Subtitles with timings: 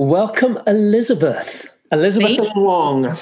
[0.00, 1.70] Welcome, Elizabeth.
[1.92, 3.14] Elizabeth Wong.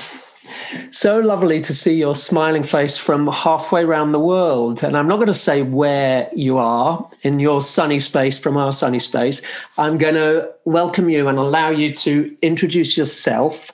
[0.92, 4.84] So lovely to see your smiling face from halfway around the world.
[4.84, 8.72] And I'm not going to say where you are in your sunny space from our
[8.72, 9.42] sunny space.
[9.76, 13.72] I'm going to welcome you and allow you to introduce yourself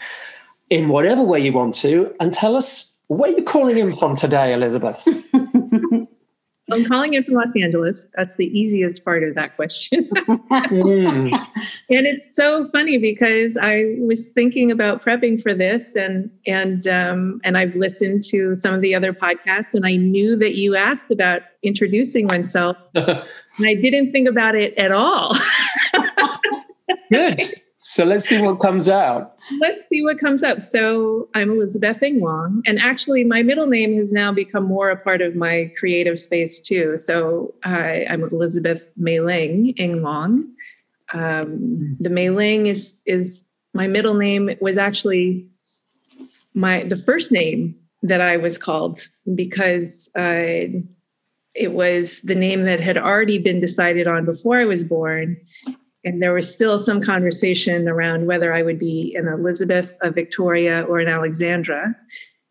[0.71, 4.55] in whatever way you want to and tell us where you're calling in from today,
[4.55, 5.07] Elizabeth.
[6.73, 8.07] I'm calling in from Los Angeles.
[8.17, 10.09] That's the easiest part of that question.
[10.09, 11.31] mm.
[11.91, 17.41] And it's so funny because I was thinking about prepping for this, and and um,
[17.45, 21.11] and I've listened to some of the other podcasts, and I knew that you asked
[21.11, 23.23] about introducing oneself, and
[23.61, 25.37] I didn't think about it at all.
[27.11, 27.41] Good.
[27.79, 29.34] So let's see what comes out.
[29.61, 30.61] Let's see what comes up.
[30.61, 34.97] So I'm Elizabeth Ing Wong, and actually, my middle name has now become more a
[34.97, 36.97] part of my creative space too.
[36.97, 40.51] So uh, I'm Elizabeth Mei Ling Ing Wong.
[41.13, 44.49] Um, the Mei Ling is is my middle name.
[44.49, 45.47] It was actually
[46.55, 49.01] my the first name that I was called
[49.35, 50.69] because uh,
[51.55, 55.37] it was the name that had already been decided on before I was born
[56.05, 60.83] and there was still some conversation around whether I would be an Elizabeth, a Victoria,
[60.83, 61.97] or an Alexandra.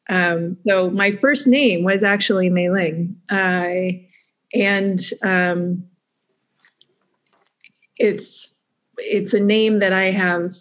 [0.09, 3.93] Um, so my first name was actually Mei Ling, uh,
[4.53, 5.83] and um,
[7.97, 8.51] it's
[8.97, 10.51] it's a name that I have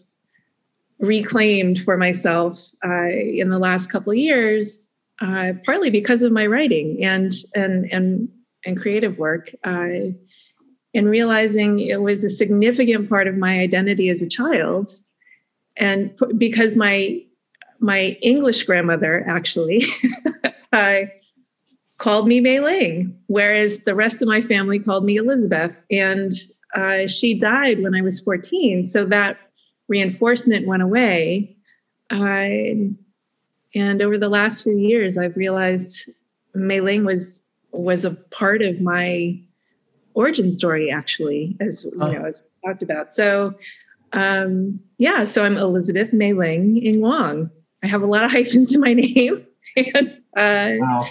[0.99, 2.55] reclaimed for myself
[2.85, 4.89] uh, in the last couple years,
[5.21, 8.29] uh, partly because of my writing and and and
[8.65, 9.49] and creative work.
[9.65, 10.13] Uh,
[10.95, 14.91] and realizing it was a significant part of my identity as a child.
[15.77, 17.23] And because my
[17.83, 19.83] my english grandmother actually
[20.73, 21.11] I,
[21.99, 25.83] called me mei ling whereas the rest of my family called me elizabeth.
[25.91, 26.33] And
[26.75, 29.37] uh, she died when i was 14 so that
[29.89, 31.57] reinforcement went away.
[32.11, 32.89] Uh,
[33.75, 36.09] and over the last few years i've realized
[36.55, 37.43] mei ling was
[37.73, 39.41] was a part of my
[40.15, 43.55] origin story actually as you know as we talked about so
[44.13, 47.51] um yeah so i'm elizabeth mei ling ing wong
[47.83, 49.47] i have a lot of hyphens in my name
[49.77, 51.07] and uh wow.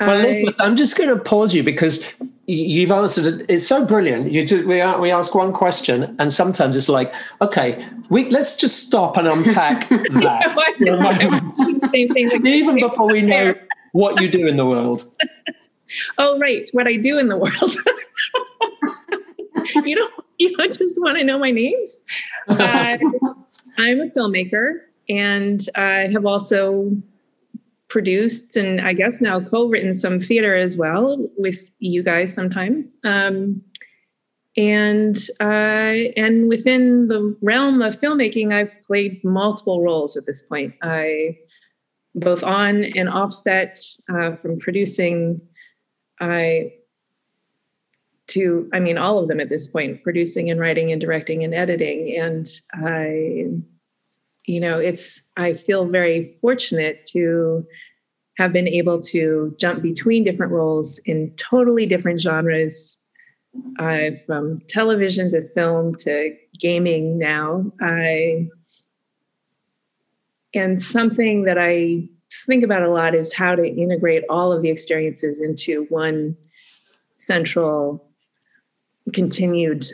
[0.00, 2.04] well, Elizabeth, I'm just going to pause you because
[2.46, 3.46] you've answered it.
[3.48, 4.32] It's so brilliant.
[4.32, 8.86] You just, we we ask one question, and sometimes it's like, okay, we let's just
[8.86, 10.52] stop and unpack that.
[12.44, 13.54] Even before we know
[13.92, 15.10] what you do in the world.
[16.18, 17.76] oh, right, what I do in the world.
[19.84, 22.02] you don't you don't just want to know my names.
[22.48, 22.98] Uh,
[23.78, 26.96] I'm a filmmaker, and I have also
[27.88, 32.96] produced and I guess now co-written some theater as well with you guys sometimes.
[33.04, 33.62] Um,
[34.56, 40.74] and uh, and within the realm of filmmaking, I've played multiple roles at this point.
[40.82, 41.38] I
[42.14, 43.78] both on and offset
[44.10, 45.40] uh, from producing
[46.20, 46.72] I
[48.32, 51.54] to I mean all of them at this point, producing and writing and directing and
[51.54, 52.16] editing.
[52.18, 53.46] And I,
[54.46, 57.64] you know, it's I feel very fortunate to
[58.38, 62.98] have been able to jump between different roles in totally different genres,
[63.78, 67.70] uh, from television to film to gaming now.
[67.80, 68.48] I
[70.54, 72.08] and something that I
[72.46, 76.36] think about a lot is how to integrate all of the experiences into one
[77.16, 78.11] central
[79.12, 79.86] continued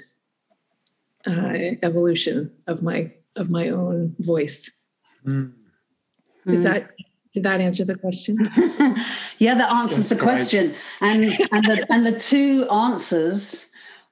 [1.27, 4.71] uh, evolution of my of my own voice
[5.27, 5.53] mm.
[6.47, 6.91] is that
[7.35, 8.37] did that answer the question
[9.39, 10.25] yeah that answers That's the great.
[10.25, 13.67] question and and the, and the two answers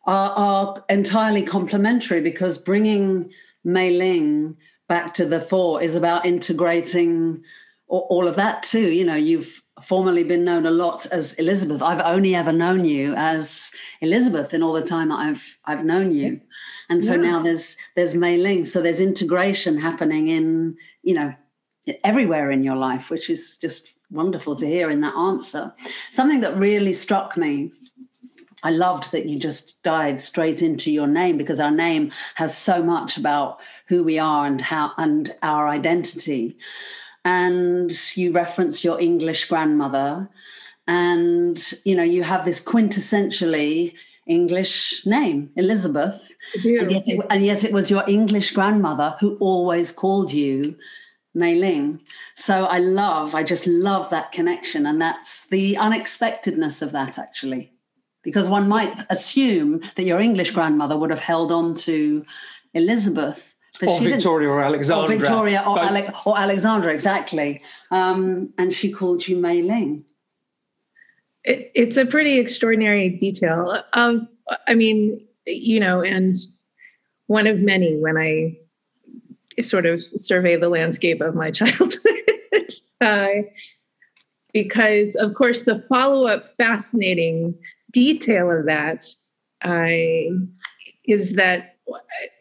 [0.06, 3.32] are, are entirely complementary because bringing
[3.64, 4.56] Mei Ling
[4.88, 7.42] back to the fore is about integrating
[7.88, 8.92] all of that too.
[8.92, 11.82] You know, you've formerly been known a lot as Elizabeth.
[11.82, 16.14] I've only ever known you as Elizabeth in all the time that I've I've known
[16.14, 16.40] you,
[16.88, 17.30] and so yeah.
[17.30, 18.64] now there's there's Mei Ling.
[18.64, 21.34] So there's integration happening in you know
[22.02, 25.74] everywhere in your life, which is just wonderful to hear in that answer.
[26.10, 27.72] Something that really struck me.
[28.62, 32.82] I loved that you just dived straight into your name because our name has so
[32.82, 36.56] much about who we are and how and our identity
[37.26, 40.28] and you reference your English grandmother,
[40.86, 43.94] and you know you have this quintessentially
[44.28, 49.90] English name, Elizabeth, and yet, it, and yet it was your English grandmother who always
[49.90, 50.76] called you
[51.34, 52.00] Mei Ling.
[52.36, 57.72] So I love, I just love that connection, and that's the unexpectedness of that actually,
[58.22, 62.24] because one might assume that your English grandmother would have held on to
[62.72, 65.04] Elizabeth or Victoria or Alexandra.
[65.04, 67.62] Or Victoria or, Ale- or Alexandra, exactly.
[67.90, 70.04] Um, and she called you Mei Ling.
[71.44, 74.20] It, it's a pretty extraordinary detail of,
[74.66, 76.34] I mean, you know, and
[77.26, 78.56] one of many when I
[79.62, 82.00] sort of survey the landscape of my childhood.
[83.00, 83.28] uh,
[84.52, 87.54] because, of course, the follow up fascinating
[87.92, 89.06] detail of that
[89.64, 90.34] uh,
[91.04, 91.76] is that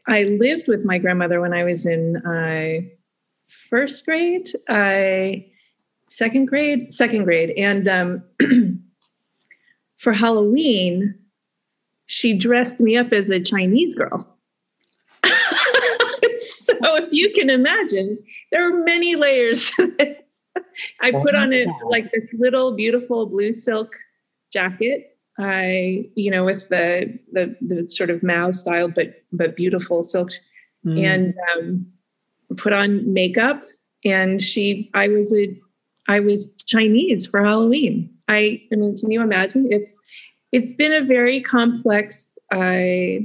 [0.07, 2.81] I lived with my grandmother when I was in uh,
[3.47, 5.39] first grade, uh,
[6.09, 8.23] second grade, second grade, and um,
[9.97, 11.15] for Halloween,
[12.05, 14.37] she dressed me up as a Chinese girl.
[15.23, 18.19] so if you can imagine,
[18.51, 19.71] there are many layers.
[21.01, 23.95] I put on it like this little beautiful blue silk
[24.51, 30.03] jacket I, you know, with the the the sort of Mao style, but but beautiful
[30.03, 30.31] silk,
[30.85, 31.03] mm.
[31.03, 31.85] and um,
[32.57, 33.63] put on makeup.
[34.03, 35.59] And she, I was a,
[36.07, 38.09] I was Chinese for Halloween.
[38.27, 39.67] I, I mean, can you imagine?
[39.71, 39.99] It's
[40.51, 43.21] it's been a very complex uh,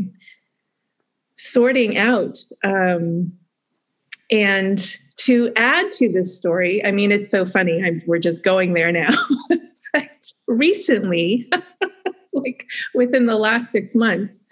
[1.37, 2.39] sorting out.
[2.65, 3.33] Um,
[4.31, 4.79] and
[5.19, 7.83] to add to this story, I mean, it's so funny.
[7.85, 9.11] I'm, we're just going there now.
[10.47, 11.51] recently,
[12.33, 14.45] like within the last six months,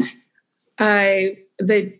[0.78, 1.92] I the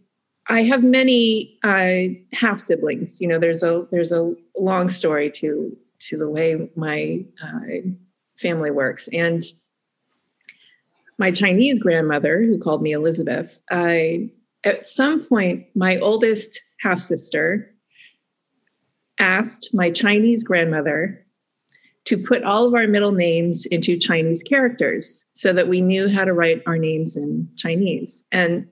[0.48, 3.20] I have many uh, half siblings.
[3.20, 7.90] You know, there's a there's a long story to to the way my uh,
[8.38, 9.42] family works, and
[11.18, 14.30] my Chinese grandmother, who called me Elizabeth, I
[14.64, 17.72] at some point my oldest half sister
[19.18, 21.24] asked my Chinese grandmother
[22.08, 26.24] to put all of our middle names into Chinese characters so that we knew how
[26.24, 28.24] to write our names in Chinese.
[28.32, 28.66] And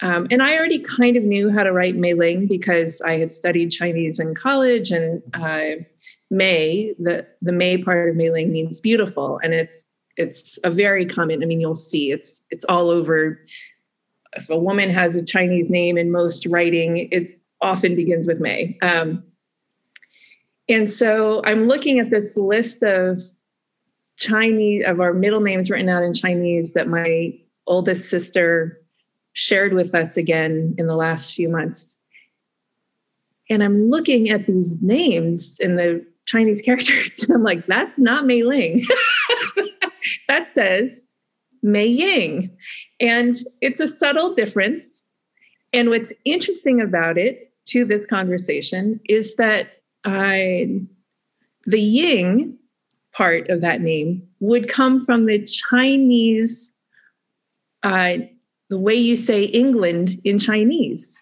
[0.00, 3.30] um, and I already kind of knew how to write Mei Ling because I had
[3.30, 4.90] studied Chinese in college.
[4.90, 5.84] And uh,
[6.28, 9.86] Mei, the the Mei part of Mei Ling means beautiful, and it's
[10.16, 11.40] it's a very common.
[11.40, 13.38] I mean, you'll see it's it's all over.
[14.34, 18.76] If a woman has a Chinese name in most writing, it often begins with Mei.
[18.82, 19.22] Um,
[20.72, 23.22] and so I'm looking at this list of
[24.16, 27.32] Chinese, of our middle names written out in Chinese that my
[27.66, 28.80] oldest sister
[29.34, 31.98] shared with us again in the last few months.
[33.50, 38.26] And I'm looking at these names in the Chinese characters, and I'm like, that's not
[38.26, 38.80] Mei Ling.
[40.28, 41.04] that says
[41.62, 42.56] Mei Ying.
[43.00, 45.04] And it's a subtle difference.
[45.72, 50.80] And what's interesting about it to this conversation is that I,
[51.64, 52.58] the Ying
[53.12, 56.72] part of that name would come from the Chinese,
[57.82, 58.14] uh,
[58.70, 61.18] the way you say England in Chinese.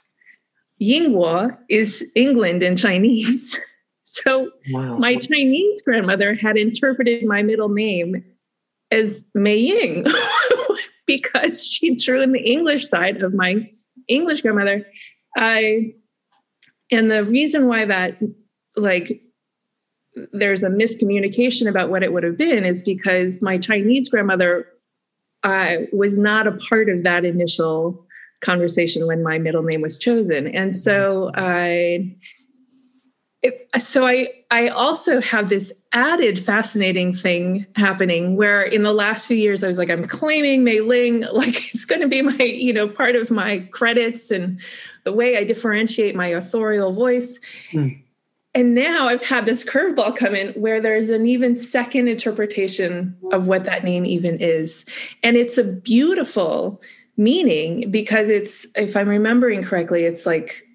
[0.80, 3.58] Yingguo is England in Chinese.
[4.12, 4.96] So wow.
[4.96, 8.24] my Chinese grandmother had interpreted my middle name
[8.90, 10.04] as Mei Ying
[11.06, 13.70] because she drew in the English side of my
[14.08, 14.84] English grandmother.
[15.36, 15.94] I
[16.90, 18.18] and the reason why that
[18.80, 19.22] like
[20.32, 24.66] there's a miscommunication about what it would have been is because my Chinese grandmother
[25.42, 28.06] uh, was not a part of that initial
[28.40, 32.16] conversation when my middle name was chosen, and so I.
[33.42, 39.26] It, so I I also have this added fascinating thing happening where in the last
[39.26, 42.36] few years I was like I'm claiming Mei Ling like it's going to be my
[42.44, 44.60] you know part of my credits and
[45.04, 47.40] the way I differentiate my authorial voice.
[47.72, 48.02] Mm
[48.54, 53.46] and now I've had this curveball come in where there's an even second interpretation of
[53.46, 54.84] what that name even is.
[55.22, 56.80] And it's a beautiful
[57.16, 60.66] meaning because it's, if I'm remembering correctly, it's like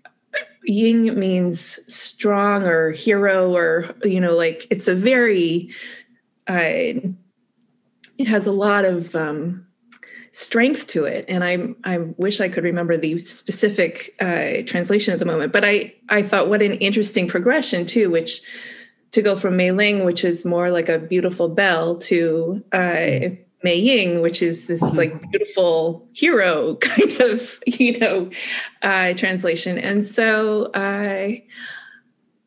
[0.63, 5.69] Ying means strong or hero or, you know, like it's a very,
[6.47, 7.03] uh,
[8.17, 9.64] it has a lot of um,
[10.35, 15.19] strength to it and i i wish i could remember the specific uh, translation at
[15.19, 18.41] the moment but i i thought what an interesting progression too which
[19.11, 23.31] to go from mei ling which is more like a beautiful bell to uh,
[23.63, 24.97] mei ying which is this mm-hmm.
[24.97, 28.29] like beautiful hero kind of you know
[28.81, 31.41] uh, translation and so i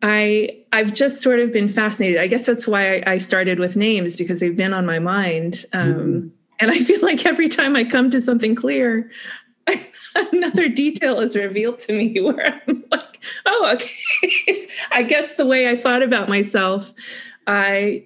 [0.01, 2.21] I I've just sort of been fascinated.
[2.21, 5.65] I guess that's why I, I started with names because they've been on my mind.
[5.73, 6.29] Um, mm-hmm
[6.59, 9.11] and I feel like every time I come to something clear,
[10.33, 14.69] another detail is revealed to me where I'm like, oh, okay.
[14.91, 16.93] I guess the way I thought about myself,
[17.47, 18.05] I,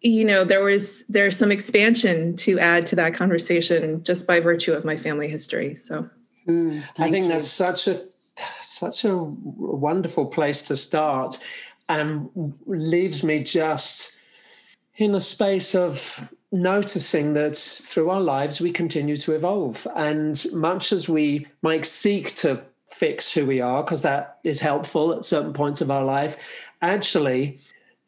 [0.00, 4.72] you know, there was there's some expansion to add to that conversation just by virtue
[4.72, 5.74] of my family history.
[5.74, 6.08] So
[6.46, 7.32] mm, I think you.
[7.32, 8.04] that's such a
[8.62, 11.38] such a wonderful place to start
[11.88, 12.28] and
[12.66, 14.16] leaves me just
[14.96, 19.86] in a space of noticing that through our lives we continue to evolve.
[19.96, 25.12] And much as we might seek to fix who we are, because that is helpful
[25.12, 26.36] at certain points of our life,
[26.80, 27.58] actually,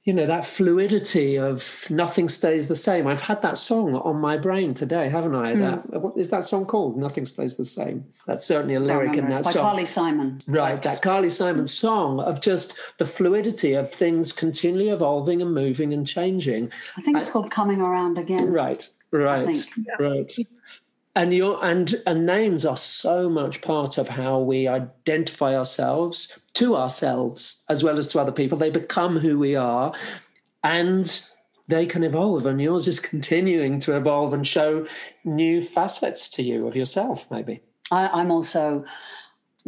[0.07, 3.09] you know that fluidity of nothing stays the same.
[3.09, 5.53] I've had that song on my brain today haven't i?
[5.53, 5.61] Mm.
[5.91, 6.97] that what is that song called?
[6.97, 8.05] Nothing stays the same.
[8.25, 9.63] That's certainly a lyric in that it's by song.
[9.63, 10.43] Carly simon.
[10.47, 15.93] Right that carly simon song of just the fluidity of things continually evolving and moving
[15.93, 16.71] and changing.
[16.97, 18.53] I think it's I, called coming around again.
[18.53, 19.67] Right right
[19.99, 20.33] right
[21.17, 26.77] and your and and names are so much part of how we identify ourselves to
[26.77, 28.59] ourselves as well as to other people.
[28.59, 29.95] They become who we are
[30.63, 31.21] and
[31.69, 34.87] they can evolve and yours is continuing to evolve and show
[35.25, 37.61] new facets to you of yourself maybe.
[37.91, 38.85] I, i'm also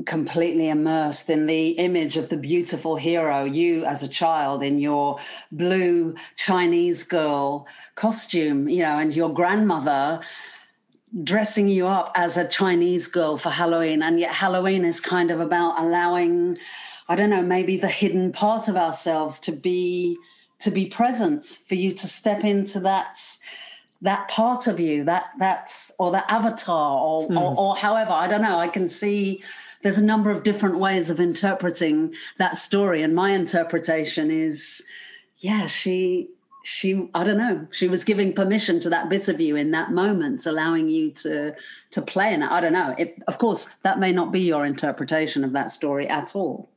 [0.06, 5.18] completely immersed in the image of the beautiful hero, you as a child in your
[5.50, 10.20] blue Chinese girl costume, you know, and your grandmother
[11.24, 14.02] dressing you up as a Chinese girl for Halloween.
[14.02, 16.58] And yet, Halloween is kind of about allowing,
[17.08, 20.16] I don't know, maybe the hidden part of ourselves to be
[20.60, 23.18] to be present for you to step into that
[24.02, 27.40] that part of you that that's or that avatar or, mm.
[27.40, 29.42] or, or however i don't know i can see
[29.82, 34.82] there's a number of different ways of interpreting that story and my interpretation is
[35.38, 36.28] yeah she
[36.68, 39.90] she i don't know she was giving permission to that bit of you in that
[39.90, 41.54] moment allowing you to
[41.90, 42.50] to play in it.
[42.50, 42.94] I don't know.
[42.98, 46.68] It, of course that may not be your interpretation of that story at all.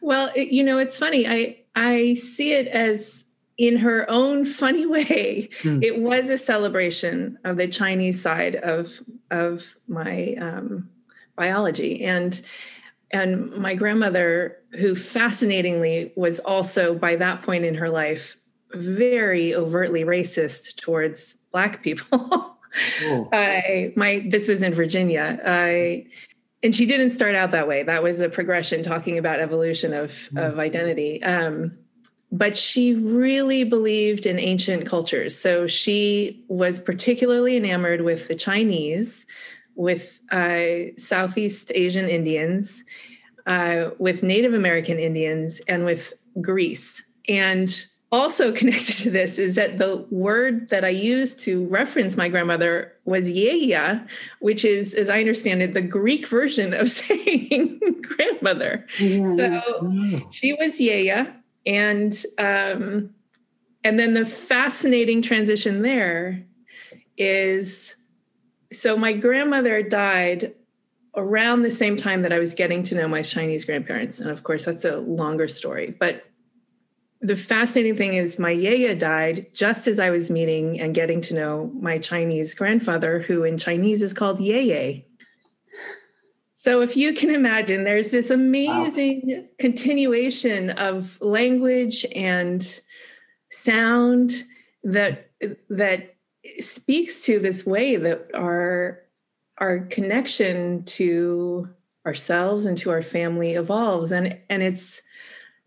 [0.00, 1.28] Well it, you know it's funny.
[1.28, 3.26] I i see it as
[3.56, 5.82] in her own funny way mm.
[5.82, 9.00] it was a celebration of the chinese side of
[9.30, 10.88] of my um,
[11.36, 12.04] biology.
[12.04, 12.40] And
[13.10, 18.36] and my grandmother who fascinatingly was also by that point in her life
[18.74, 22.56] very overtly racist towards black people.
[23.32, 25.40] I my this was in Virginia.
[25.44, 26.06] I
[26.62, 27.82] and she didn't start out that way.
[27.82, 30.46] That was a progression talking about evolution of mm.
[30.46, 31.22] of identity.
[31.22, 31.78] Um,
[32.30, 35.38] but she really believed in ancient cultures.
[35.38, 39.24] So she was particularly enamored with the Chinese,
[39.76, 42.84] with uh, Southeast Asian Indians,
[43.46, 47.02] uh, with Native American Indians, and with Greece.
[47.28, 52.28] And also connected to this is that the word that I used to reference my
[52.28, 54.06] grandmother was yaya,
[54.40, 58.86] which is, as I understand it, the Greek version of saying grandmother.
[58.98, 59.36] Yeah.
[59.36, 61.34] So she was yaya,
[61.66, 63.10] and um,
[63.84, 66.44] and then the fascinating transition there
[67.16, 67.96] is
[68.72, 70.54] so my grandmother died
[71.16, 74.42] around the same time that I was getting to know my Chinese grandparents, and of
[74.42, 76.24] course that's a longer story, but
[77.20, 81.34] the fascinating thing is my yaya died just as I was meeting and getting to
[81.34, 85.04] know my Chinese grandfather, who in Chinese is called Yeye.
[86.54, 89.40] So if you can imagine, there's this amazing wow.
[89.58, 92.80] continuation of language and
[93.50, 94.44] sound
[94.84, 95.30] that
[95.70, 96.16] that
[96.60, 99.00] speaks to this way that our
[99.58, 101.68] our connection to
[102.06, 105.02] ourselves and to our family evolves and and it's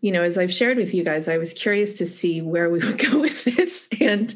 [0.02, 2.78] you know, as I've shared with you guys, I was curious to see where we
[2.86, 3.88] would go with this.
[4.00, 4.34] And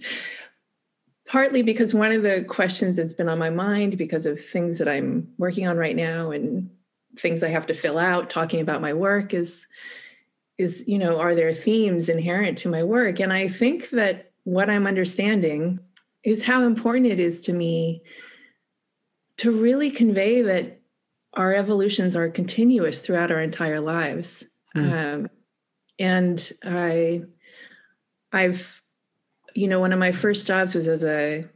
[1.26, 4.88] partly because one of the questions that's been on my mind because of things that
[4.88, 6.70] I'm working on right now and
[7.18, 9.66] things I have to fill out talking about my work is
[10.58, 14.70] is you know are there themes inherent to my work and I think that what
[14.70, 15.80] I'm understanding
[16.22, 18.02] is how important it is to me
[19.38, 20.80] to really convey that
[21.34, 24.46] our evolutions are continuous throughout our entire lives.
[24.74, 25.14] Mm.
[25.14, 25.30] Um,
[25.98, 27.22] and I,
[28.32, 28.82] I've,
[29.54, 31.46] you know, one of my first jobs was as a,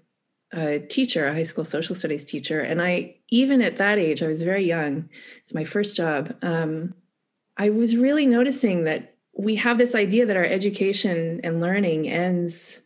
[0.52, 4.26] a teacher, a high school social studies teacher, and I even at that age, I
[4.26, 5.08] was very young.
[5.38, 6.36] It's my first job.
[6.42, 6.94] Um,
[7.56, 12.80] I was really noticing that we have this idea that our education and learning ends,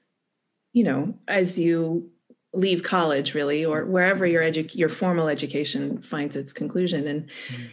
[0.73, 2.11] you know, as you
[2.53, 7.31] leave college, really, or wherever your edu- your formal education finds its conclusion, and.
[7.49, 7.71] Mm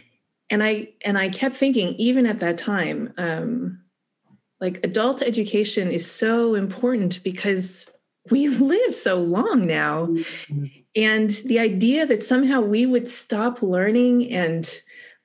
[0.52, 3.82] and I and I kept thinking, even at that time, um,
[4.60, 7.86] like adult education is so important because
[8.30, 10.06] we live so long now.
[10.06, 10.66] Mm-hmm.
[10.94, 14.70] And the idea that somehow we would stop learning and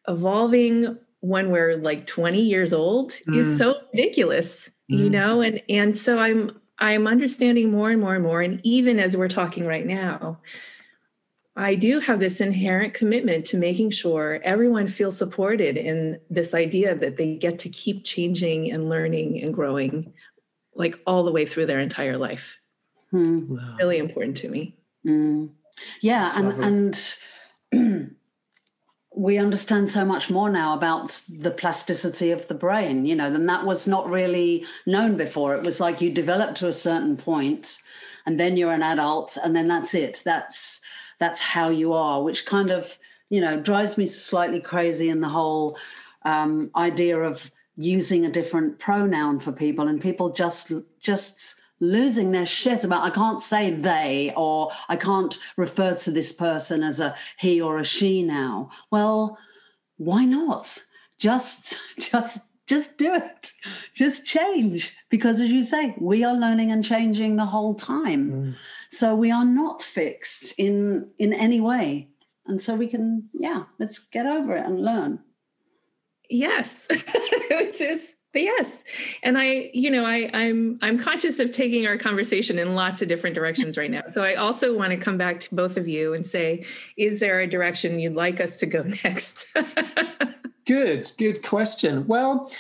[0.08, 3.36] evolving when we're like 20 years old mm.
[3.36, 4.98] is so ridiculous, mm.
[4.98, 5.42] you know?
[5.42, 8.42] And and so I'm I'm understanding more and more and more.
[8.42, 10.40] And even as we're talking right now,
[11.58, 16.94] I do have this inherent commitment to making sure everyone feels supported in this idea
[16.96, 20.14] that they get to keep changing and learning and growing
[20.76, 22.60] like all the way through their entire life.
[23.10, 23.56] Hmm.
[23.56, 23.76] Wow.
[23.80, 24.76] Really important to me.
[25.04, 25.50] Mm.
[26.02, 27.16] Yeah, and
[27.72, 28.16] and
[29.16, 33.48] we understand so much more now about the plasticity of the brain, you know, than
[33.48, 35.56] that was not really known before.
[35.56, 37.80] It was like you develop to a certain point
[38.28, 40.22] and then you're an adult and then that's it.
[40.24, 40.82] That's
[41.20, 42.98] that's how you are, which kind of,
[43.30, 45.78] you know, drives me slightly crazy in the whole
[46.24, 52.46] um, idea of using a different pronoun for people and people just just losing their
[52.46, 57.16] shit about I can't say they or I can't refer to this person as a
[57.38, 58.72] he or a she now.
[58.92, 59.38] Well,
[59.98, 60.78] why not?
[61.20, 63.54] Just just just do it.
[63.94, 68.32] Just change because as you say, we are learning and changing the whole time.
[68.32, 68.56] Mm.
[68.90, 72.10] So we are not fixed in in any way.
[72.46, 75.20] And so we can yeah, let's get over it and learn.
[76.30, 76.88] Yes.
[77.50, 78.84] this is yes
[79.24, 83.08] and i you know i i'm i'm conscious of taking our conversation in lots of
[83.08, 86.14] different directions right now so i also want to come back to both of you
[86.14, 86.64] and say
[86.98, 89.48] is there a direction you'd like us to go next
[90.68, 92.06] good good question.
[92.06, 92.52] Well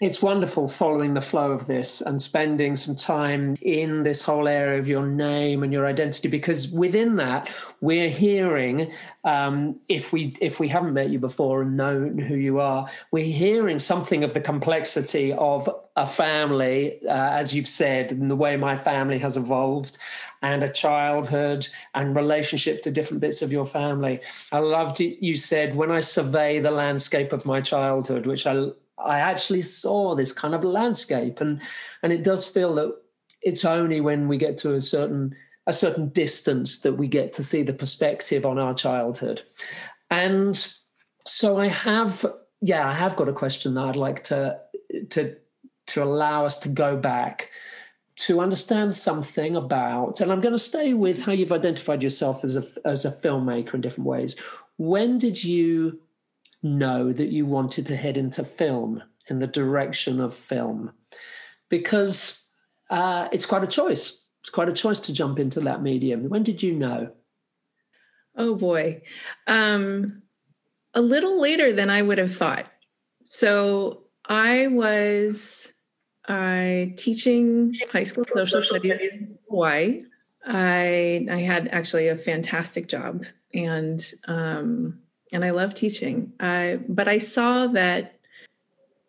[0.00, 4.78] it's wonderful following the flow of this and spending some time in this whole area
[4.78, 7.50] of your name and your identity because within that
[7.80, 8.92] we're hearing
[9.24, 13.24] um, if we if we haven't met you before and known who you are we're
[13.24, 18.56] hearing something of the complexity of a family uh, as you've said and the way
[18.56, 19.98] my family has evolved
[20.42, 24.20] and a childhood and relationship to different bits of your family.
[24.52, 25.24] I loved it.
[25.24, 28.70] You said when i survey the landscape of my childhood which i
[29.04, 31.60] I actually saw this kind of landscape, and
[32.02, 32.96] and it does feel that
[33.42, 35.34] it's only when we get to a certain
[35.66, 39.42] a certain distance that we get to see the perspective on our childhood,
[40.10, 40.72] and
[41.26, 42.24] so I have
[42.60, 44.58] yeah I have got a question that I'd like to
[45.10, 45.36] to
[45.88, 47.50] to allow us to go back
[48.18, 52.56] to understand something about, and I'm going to stay with how you've identified yourself as
[52.56, 54.36] a as a filmmaker in different ways.
[54.76, 56.00] When did you
[56.62, 60.92] know that you wanted to head into film in the direction of film?
[61.68, 62.42] Because
[62.90, 64.24] uh, it's quite a choice.
[64.40, 66.28] It's quite a choice to jump into that medium.
[66.28, 67.12] When did you know?
[68.36, 69.02] Oh boy.
[69.46, 70.22] Um,
[70.94, 72.66] a little later than i would have thought.
[73.24, 75.72] So i was
[76.28, 80.02] uh, teaching high school social studies in hawaii
[80.46, 84.98] i i had actually a fantastic job and um,
[85.32, 86.32] and I love teaching.
[86.40, 88.18] Uh, but I saw that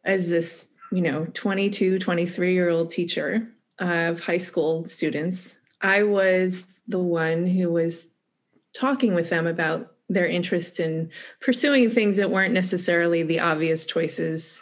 [0.04, 3.48] as this, you know, 22, 23 year old teacher
[3.80, 8.10] of high school students, I was the one who was
[8.74, 14.62] talking with them about their interest in pursuing things that weren't necessarily the obvious choices,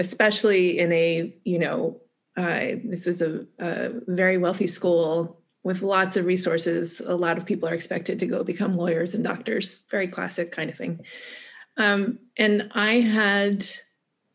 [0.00, 2.00] especially in a, you know,
[2.36, 7.44] uh, this was a, a very wealthy school with lots of resources, a lot of
[7.44, 9.82] people are expected to go become lawyers and doctors.
[9.90, 11.04] Very classic kind of thing.
[11.76, 13.66] Um, and I had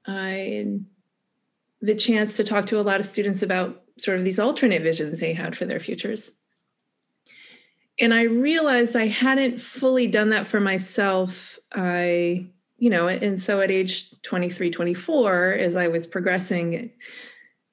[0.05, 0.81] I,
[1.81, 5.19] the chance to talk to a lot of students about sort of these alternate visions
[5.19, 6.31] they had for their futures.
[7.99, 11.57] And I realized I hadn't fully done that for myself.
[11.73, 12.51] I,
[12.85, 16.91] you know, and so at age 23, 24, as I was progressing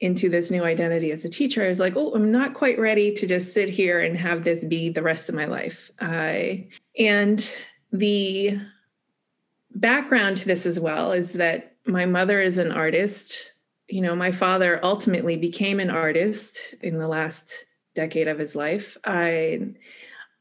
[0.00, 3.12] into this new identity as a teacher, I was like, oh, I'm not quite ready
[3.16, 5.90] to just sit here and have this be the rest of my life.
[6.00, 6.64] Uh,
[6.98, 7.56] and
[7.92, 8.58] the
[9.74, 13.52] background to this as well is that my mother is an artist.
[13.88, 18.96] You know, my father ultimately became an artist in the last decade of his life.
[19.04, 19.74] I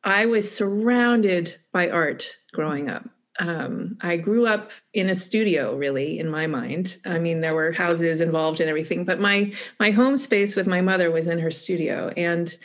[0.06, 3.04] I was surrounded by art growing up
[3.42, 6.98] um, I grew up in a studio, really, in my mind.
[7.06, 10.80] I mean, there were houses involved and everything, but my my home space with my
[10.80, 12.56] mother was in her studio, and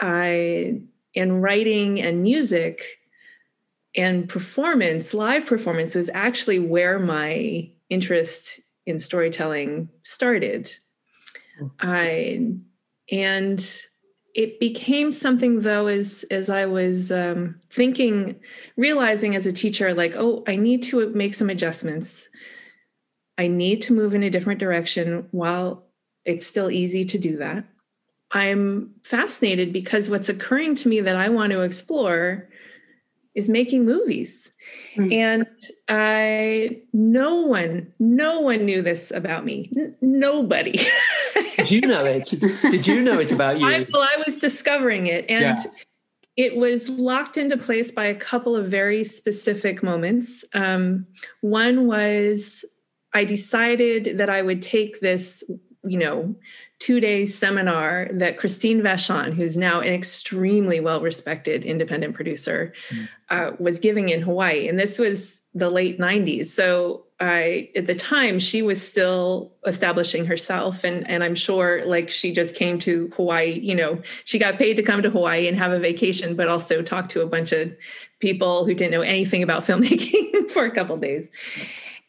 [0.00, 0.80] I
[1.14, 2.82] in writing and music
[3.96, 10.72] and performance, live performance was actually where my interest in storytelling started.
[11.56, 11.66] Hmm.
[11.78, 12.46] I
[13.12, 13.64] and
[14.40, 18.40] it became something though as as i was um, thinking
[18.76, 22.28] realizing as a teacher like oh i need to make some adjustments.
[23.38, 25.86] I need to move in a different direction while
[26.26, 27.64] it's still easy to do that.
[28.32, 32.48] I'm fascinated because what's occurring to me that i want to explore
[33.34, 34.52] is making movies
[34.96, 35.12] mm-hmm.
[35.12, 35.46] and
[35.88, 40.78] i no one no one knew this about me N- nobody
[41.56, 42.24] did you know it
[42.70, 45.70] did you know it about you I, well i was discovering it and yeah.
[46.36, 50.42] it was locked into place by a couple of very specific moments.
[50.54, 51.06] Um,
[51.42, 52.64] one was
[53.12, 55.42] I decided that I would take this,
[55.84, 56.34] you know,
[56.78, 63.08] two day seminar that Christine Vachon, who's now an extremely well respected independent producer, mm.
[63.30, 64.68] uh, was giving in Hawaii.
[64.68, 66.46] And this was the late 90s.
[66.46, 70.84] So I, at the time, she was still establishing herself.
[70.84, 74.74] And, and I'm sure like she just came to Hawaii, you know, she got paid
[74.76, 77.72] to come to Hawaii and have a vacation, but also talk to a bunch of
[78.20, 81.30] people who didn't know anything about filmmaking for a couple days.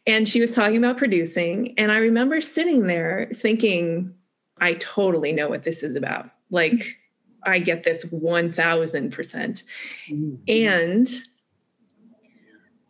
[0.08, 1.74] And she was talking about producing.
[1.78, 4.16] And I remember sitting there thinking,
[4.60, 6.30] I totally know what this is about.
[6.50, 6.98] Like,
[7.44, 9.12] I get this 1000%.
[9.12, 9.64] percent
[10.10, 10.36] mm-hmm.
[10.48, 11.10] And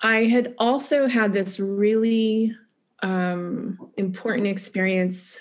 [0.02, 2.56] I had also had this really
[3.04, 5.40] um, important experience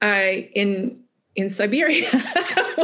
[0.00, 1.03] I in
[1.36, 2.06] in Siberia.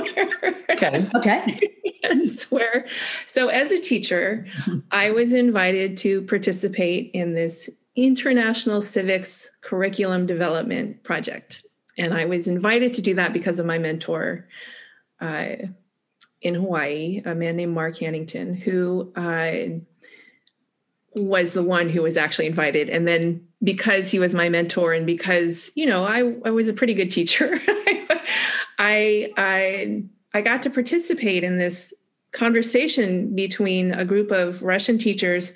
[0.71, 1.07] okay.
[1.15, 1.61] Okay.
[2.03, 2.87] yes, where
[3.27, 4.47] so as a teacher,
[4.91, 11.65] I was invited to participate in this international civics curriculum development project.
[11.99, 14.49] And I was invited to do that because of my mentor
[15.21, 15.57] uh,
[16.41, 19.81] in Hawaii, a man named Mark Hannington, who uh,
[21.15, 22.89] was the one who was actually invited.
[22.89, 26.73] And then because he was my mentor and because, you know, I, I was a
[26.73, 27.57] pretty good teacher,
[28.79, 31.93] I, I, I got to participate in this
[32.33, 35.53] conversation between a group of Russian teachers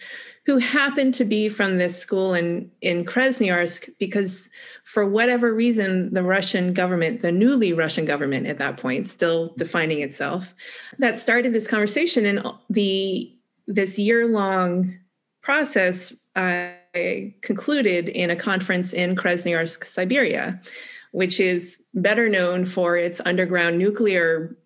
[0.47, 4.51] who happened to be from this school in, in Krasnoyarsk because,
[4.83, 10.01] for whatever reason, the Russian government, the newly Russian government at that point, still defining
[10.01, 10.55] itself,
[10.99, 12.27] that started this conversation.
[12.27, 13.33] And the
[13.67, 14.99] this year long
[15.45, 16.71] process uh,
[17.43, 20.59] concluded in a conference in Krasnoyarsk, Siberia,
[21.13, 24.57] which is better known for its underground nuclear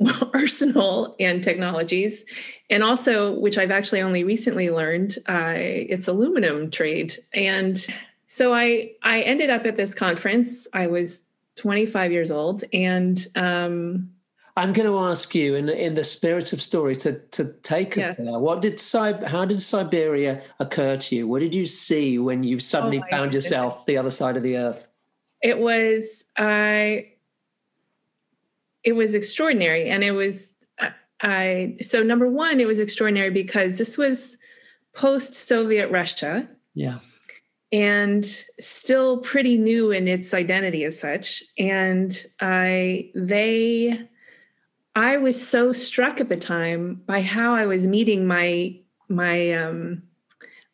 [0.32, 2.24] arsenal and technologies.
[2.70, 7.14] And also which i've actually only recently learned uh, it's aluminum trade.
[7.34, 7.84] And
[8.26, 10.66] so i i ended up at this conference.
[10.72, 11.24] I was
[11.56, 12.64] 25 years old.
[12.72, 14.13] And um,
[14.56, 18.04] i'm going to ask you in in the spirit of story to to take us
[18.18, 18.24] yeah.
[18.24, 18.38] there.
[18.38, 18.80] What did
[19.26, 21.28] how did siberia occur to you?
[21.28, 23.46] What did you see when you suddenly oh found goodness.
[23.46, 24.86] yourself the other side of the earth?
[25.42, 27.10] It was i
[28.84, 30.56] it was extraordinary and it was
[31.20, 34.36] i so number one it was extraordinary because this was
[34.94, 36.48] post soviet russia.
[36.74, 36.98] Yeah.
[37.72, 38.24] And
[38.60, 41.42] still pretty new in its identity as such.
[41.58, 44.08] And i they
[44.94, 48.74] i was so struck at the time by how i was meeting my
[49.08, 50.02] my um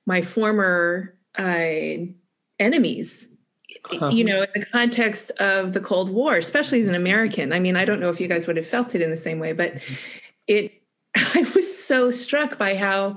[0.07, 2.05] my former uh
[2.59, 3.29] enemies
[3.91, 4.09] uh-huh.
[4.09, 7.53] you know, in the context of the Cold War, especially as an American.
[7.53, 9.39] I mean, I don't know if you guys would have felt it in the same
[9.39, 9.95] way, but mm-hmm.
[10.47, 10.83] it,
[11.17, 13.17] I was so struck by how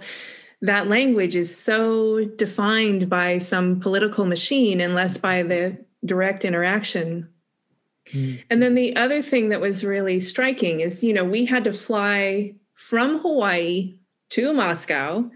[0.62, 7.30] that language is so defined by some political machine and less by the direct interaction.
[8.14, 8.42] Mm-hmm.
[8.50, 11.74] And then the other thing that was really striking is, you know, we had to
[11.74, 13.96] fly from Hawaii
[14.30, 15.30] to Moscow.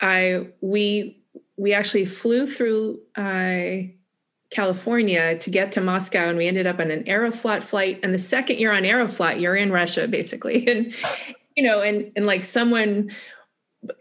[0.00, 1.22] I we
[1.56, 3.88] we actually flew through uh,
[4.50, 8.00] California to get to Moscow, and we ended up on an Aeroflot flight.
[8.02, 10.66] And the second you're on Aeroflot, you're in Russia, basically.
[10.68, 10.94] And
[11.56, 13.10] you know, and and like someone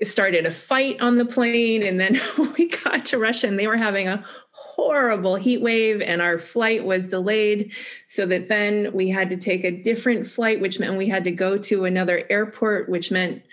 [0.03, 2.15] started a fight on the plane, and then
[2.57, 4.23] we got to Russia, and they were having a
[4.57, 7.71] horrible heat wave, and our flight was delayed,
[8.07, 11.31] so that then we had to take a different flight, which meant we had to
[11.31, 13.43] go to another airport, which meant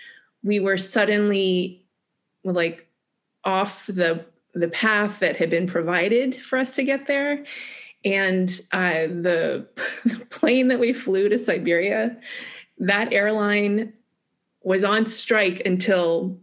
[0.43, 1.85] we were suddenly
[2.43, 2.87] like
[3.43, 7.43] off the the path that had been provided for us to get there.
[8.05, 9.67] And uh, the,
[10.05, 12.17] the plane that we flew to Siberia,
[12.77, 13.93] that airline
[14.63, 16.39] was on strike until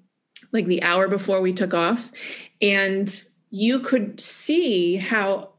[0.52, 2.12] like the hour before we took off.
[2.60, 5.50] And you could see how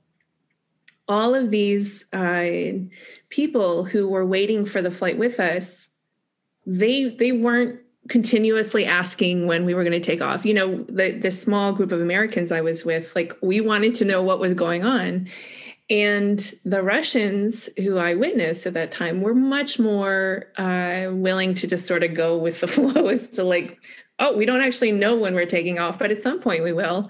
[1.08, 2.74] all of these uh,
[3.30, 5.90] people who were waiting for the flight with us
[6.66, 7.80] they they weren't
[8.10, 10.46] continuously asking when we were going to take off.
[10.46, 14.06] You know, the the small group of Americans I was with, like we wanted to
[14.06, 15.28] know what was going on.
[15.90, 21.68] And the Russians who I witnessed at that time were much more uh, willing to
[21.68, 23.84] just sort of go with the flow as to like,
[24.20, 27.10] oh, we don't actually know when we're taking off, but at some point we will.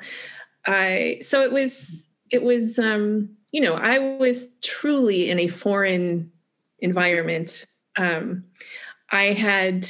[0.65, 6.31] I so it was it was um, you know I was truly in a foreign
[6.79, 7.65] environment.
[7.97, 8.45] Um,
[9.11, 9.87] I had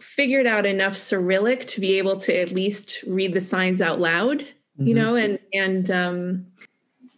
[0.00, 4.40] figured out enough Cyrillic to be able to at least read the signs out loud,
[4.40, 4.86] mm-hmm.
[4.86, 6.46] you know, and and um,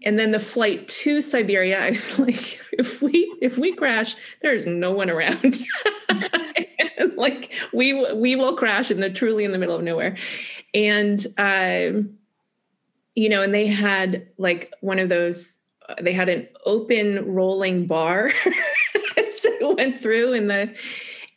[0.05, 4.67] and then the flight to Siberia, I was like, if we if we crash, there's
[4.67, 5.63] no one around.
[7.17, 10.17] like we we will crash in the truly in the middle of nowhere,
[10.75, 12.19] and um,
[13.21, 15.61] you know, and they had like one of those.
[16.01, 18.49] They had an open rolling bar, so
[19.61, 20.75] it went through, and the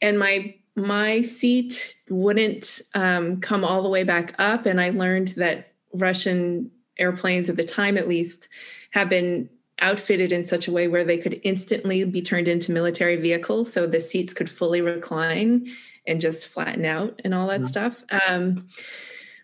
[0.02, 5.30] and my my seat wouldn't um, come all the way back up, and I learned
[5.36, 8.48] that Russian airplanes at the time at least
[8.92, 13.18] have been outfitted in such a way where they could instantly be turned into military
[13.18, 15.68] vehicles so the seats could fully recline
[16.08, 17.68] and just flatten out and all that mm-hmm.
[17.68, 18.68] stuff um,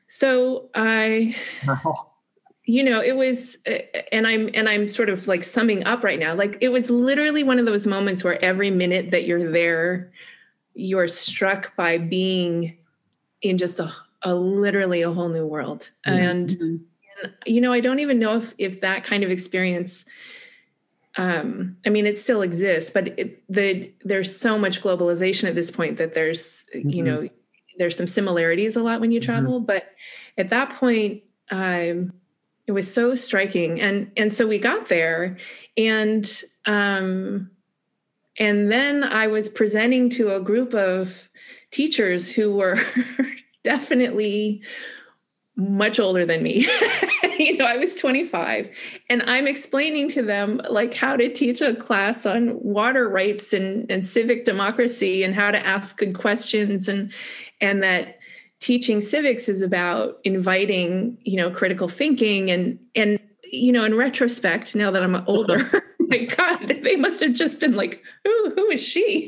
[0.07, 1.35] so i
[2.69, 3.57] you know it was
[4.11, 7.43] and i'm and i'm sort of like summing up right now like it was literally
[7.43, 10.11] one of those moments where every minute that you're there
[10.75, 12.77] you're struck by being
[13.41, 16.17] in just a, a literally a whole new world mm-hmm.
[16.17, 16.75] and mm-hmm
[17.45, 20.05] you know, I don't even know if if that kind of experience.
[21.17, 25.71] Um, I mean, it still exists, but it, the there's so much globalization at this
[25.71, 26.89] point that there's mm-hmm.
[26.89, 27.29] you know
[27.77, 29.31] there's some similarities a lot when you mm-hmm.
[29.31, 29.65] travel, mm-hmm.
[29.65, 29.91] but
[30.37, 32.13] at that point, um,
[32.69, 35.37] it was so striking, and and so we got there,
[35.75, 37.49] and um,
[38.37, 41.31] and then I was presenting to a group of
[41.71, 42.77] teachers who were
[43.63, 44.61] definitely
[45.55, 46.67] much older than me.
[47.39, 48.69] you know, I was 25
[49.09, 53.89] and I'm explaining to them like how to teach a class on water rights and,
[53.91, 57.11] and civic democracy and how to ask good questions and
[57.59, 58.18] and that
[58.59, 63.19] teaching civics is about inviting, you know, critical thinking and and
[63.51, 65.59] you know, in retrospect, now that I'm older,
[65.99, 68.51] my God, they must have just been like, "Who?
[68.55, 69.27] Who is she?"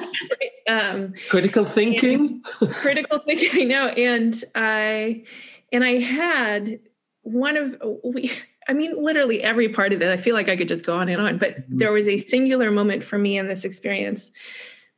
[0.68, 2.42] um, critical thinking.
[2.42, 3.50] critical thinking.
[3.62, 5.24] I know, and I
[5.72, 6.80] and I had
[7.22, 8.30] one of we
[8.68, 10.10] I mean, literally every part of it.
[10.10, 11.78] I feel like I could just go on and on, but mm-hmm.
[11.78, 14.32] there was a singular moment for me in this experience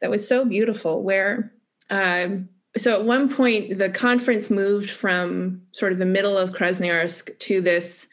[0.00, 1.52] that was so beautiful where
[1.90, 2.48] um,
[2.78, 7.60] so at one point the conference moved from sort of the middle of Krasnoyarsk to
[7.60, 8.06] this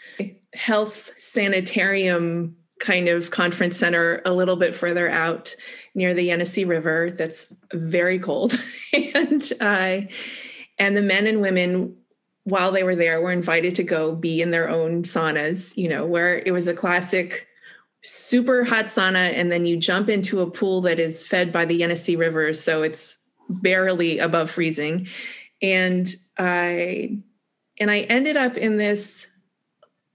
[0.54, 5.56] health sanitarium kind of conference center a little bit further out
[5.93, 8.54] near the Yenisei River that's very cold.
[9.13, 10.01] And uh,
[10.78, 11.95] and the men and women
[12.43, 16.06] while they were there were invited to go be in their own saunas, you know,
[16.06, 17.47] where it was a classic
[18.04, 21.82] super hot sauna and then you jump into a pool that is fed by the
[21.82, 22.54] Yenisei River.
[22.54, 23.17] So it's
[23.49, 25.08] barely above freezing
[25.62, 27.17] and I
[27.79, 29.27] and I ended up in this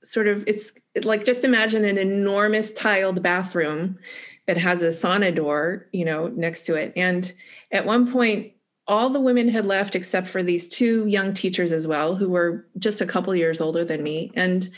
[0.03, 0.73] sort of it's
[1.05, 3.99] like just imagine an enormous tiled bathroom
[4.47, 7.33] that has a sauna door, you know, next to it and
[7.73, 8.53] at one point
[8.91, 12.67] all the women had left except for these two young teachers as well, who were
[12.77, 14.33] just a couple years older than me.
[14.35, 14.69] And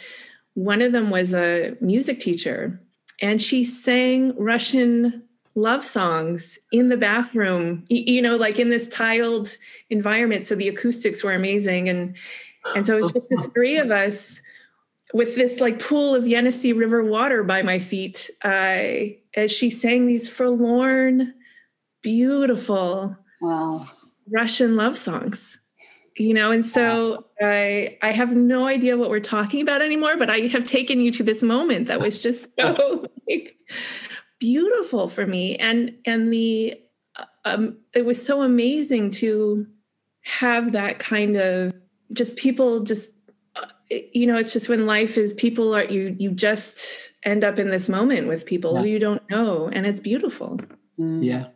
[0.52, 2.78] one of them was a music teacher,
[3.22, 9.56] and she sang Russian love songs in the bathroom, you know, like in this tiled
[9.90, 10.46] environment.
[10.46, 11.88] So the acoustics were amazing.
[11.88, 12.16] And
[12.74, 14.40] and so it was just the three of us
[15.12, 20.06] with this like pool of Yenisei River water by my feet, uh, as she sang
[20.06, 21.34] these forlorn,
[22.02, 23.86] beautiful wow
[24.30, 25.58] Russian love songs.
[26.16, 30.28] You know, and so I I have no idea what we're talking about anymore, but
[30.28, 33.56] I have taken you to this moment that was just so like
[34.42, 35.56] beautiful for me.
[35.56, 36.74] And and the
[37.44, 39.66] um it was so amazing to
[40.22, 41.72] have that kind of
[42.12, 43.14] just people just
[43.56, 43.66] uh,
[44.12, 47.70] you know it's just when life is people are you you just end up in
[47.70, 48.80] this moment with people yeah.
[48.80, 50.60] who you don't know and it's beautiful
[50.98, 51.46] yeah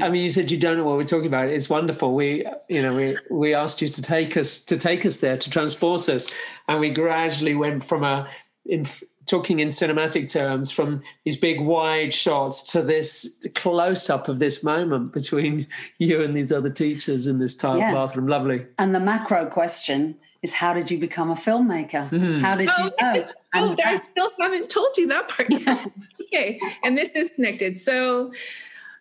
[0.00, 1.48] I mean, you said you don't know what we're talking about.
[1.48, 2.14] It's wonderful.
[2.14, 5.48] We, you know, we we asked you to take us to take us there to
[5.48, 6.30] transport us,
[6.68, 8.28] and we gradually went from a
[8.66, 8.84] in
[9.26, 14.62] talking in cinematic terms from these big wide shots to this close up of this
[14.62, 15.66] moment between
[15.98, 17.92] you and these other teachers in this tile yeah.
[17.92, 18.26] bathroom.
[18.26, 18.66] Lovely.
[18.78, 22.08] And the macro question is how did you become a filmmaker?
[22.08, 22.40] Mm-hmm.
[22.40, 23.26] How did you oh, know?
[23.54, 25.90] Oh, I still haven't told you that part yet.
[26.22, 26.60] okay.
[26.84, 27.78] And this is connected.
[27.78, 28.32] So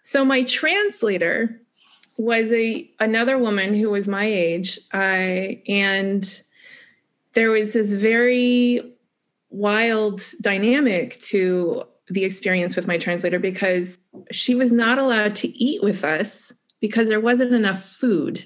[0.03, 1.59] so my translator
[2.17, 6.41] was a another woman who was my age, I and
[7.33, 8.94] there was this very
[9.55, 13.97] wild dynamic to the experience with my translator because
[14.31, 18.45] she was not allowed to eat with us because there wasn't enough food.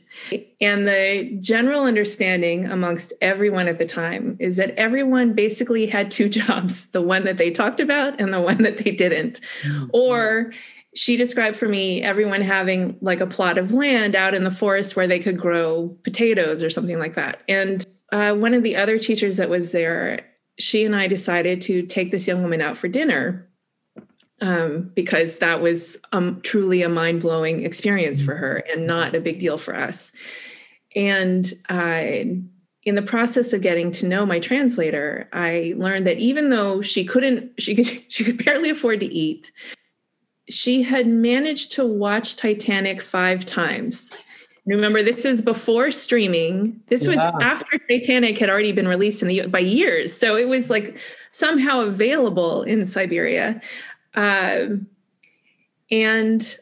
[0.61, 6.29] And the general understanding amongst everyone at the time is that everyone basically had two
[6.39, 9.41] jobs the one that they talked about and the one that they didn't.
[9.63, 9.87] Mm-hmm.
[9.93, 10.53] Or
[10.95, 14.95] she described for me everyone having like a plot of land out in the forest
[14.95, 17.41] where they could grow potatoes or something like that.
[17.49, 20.25] And uh, one of the other teachers that was there,
[20.59, 23.47] she and I decided to take this young woman out for dinner
[24.41, 29.21] um, because that was um, truly a mind blowing experience for her and not a
[29.21, 30.11] big deal for us.
[30.95, 32.03] And uh,
[32.83, 37.03] in the process of getting to know my translator, I learned that even though she
[37.03, 39.51] couldn't, she could, she could barely afford to eat,
[40.49, 44.13] she had managed to watch Titanic five times.
[44.69, 46.81] Remember, this is before streaming.
[46.87, 47.11] This yeah.
[47.11, 50.97] was after Titanic had already been released in the by years, so it was like
[51.31, 53.61] somehow available in Siberia.
[54.15, 54.87] Um,
[55.91, 56.57] and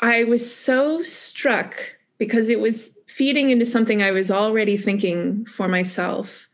[0.00, 1.76] I was so struck
[2.18, 6.48] because it was feeding into something I was already thinking for myself,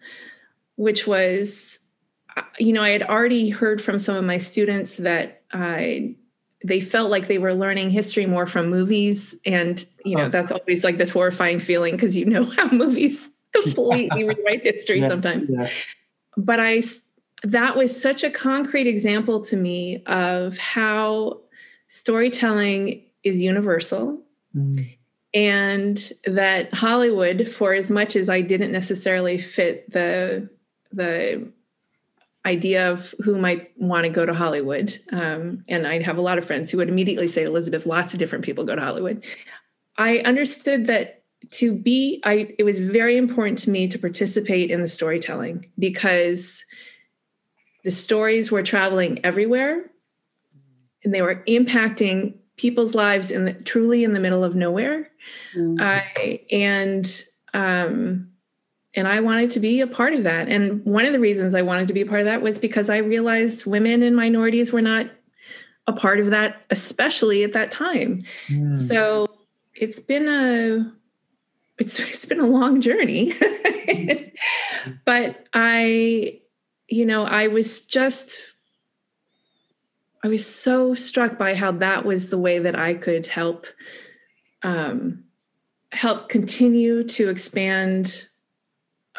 [0.76, 1.78] which was,
[2.36, 6.14] uh, you know, I had already heard from some of my students that I
[6.64, 10.28] they felt like they were learning history more from movies and you know oh.
[10.28, 15.08] that's always like this horrifying feeling because you know how movies completely rewrite history yes,
[15.08, 15.86] sometimes yes.
[16.36, 16.80] but i
[17.42, 21.40] that was such a concrete example to me of how
[21.88, 24.20] storytelling is universal
[24.54, 24.96] mm
[25.32, 30.48] and that Hollywood, for as much as I didn't necessarily fit the
[30.92, 31.48] the
[32.46, 36.38] idea of who might want to go to Hollywood, um, and I'd have a lot
[36.38, 39.24] of friends who would immediately say, "Elizabeth, lots of different people go to Hollywood."
[39.98, 44.80] I understood that to be, I it was very important to me to participate in
[44.80, 46.64] the storytelling because
[47.84, 49.84] the stories were traveling everywhere,
[51.04, 55.10] and they were impacting people's lives in the, truly in the middle of nowhere.
[55.80, 57.24] I, and
[57.54, 58.29] um,
[58.94, 60.48] and I wanted to be a part of that.
[60.48, 62.90] And one of the reasons I wanted to be a part of that was because
[62.90, 65.10] I realized women and minorities were not
[65.86, 68.24] a part of that, especially at that time.
[68.48, 68.74] Mm.
[68.74, 69.26] So
[69.76, 70.92] it's been a
[71.78, 73.32] it's it's been a long journey.
[75.04, 76.40] but I,
[76.88, 78.36] you know, I was just
[80.22, 83.66] I was so struck by how that was the way that I could help
[84.62, 85.24] um,
[85.92, 88.26] help continue to expand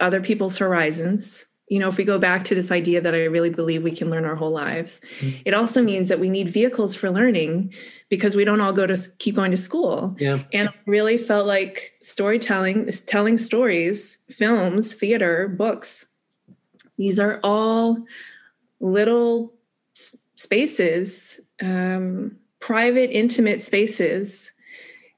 [0.02, 1.46] other people's horizons.
[1.68, 4.10] You know, if we go back to this idea that I really believe we can
[4.10, 5.42] learn our whole lives, mm-hmm.
[5.46, 7.74] it also means that we need vehicles for learning
[8.10, 10.16] because we don't all go to keep going to school.
[10.20, 10.44] Yeah.
[10.52, 16.08] And I really felt like storytelling, telling stories, films, theater, books,
[16.98, 17.98] these are all
[18.80, 19.54] little
[20.36, 24.52] spaces, um, private, intimate spaces,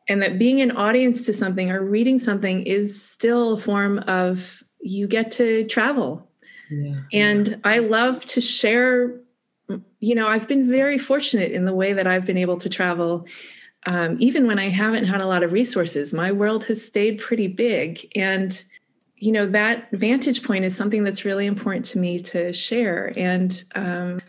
[0.07, 4.62] and that being an audience to something or reading something is still a form of
[4.83, 6.27] you get to travel.
[6.69, 7.01] Yeah.
[7.11, 9.19] And I love to share.
[9.99, 13.25] You know, I've been very fortunate in the way that I've been able to travel.
[13.85, 17.47] Um, even when I haven't had a lot of resources, my world has stayed pretty
[17.47, 18.09] big.
[18.15, 18.61] And,
[19.17, 23.11] you know, that vantage point is something that's really important to me to share.
[23.17, 24.19] And um,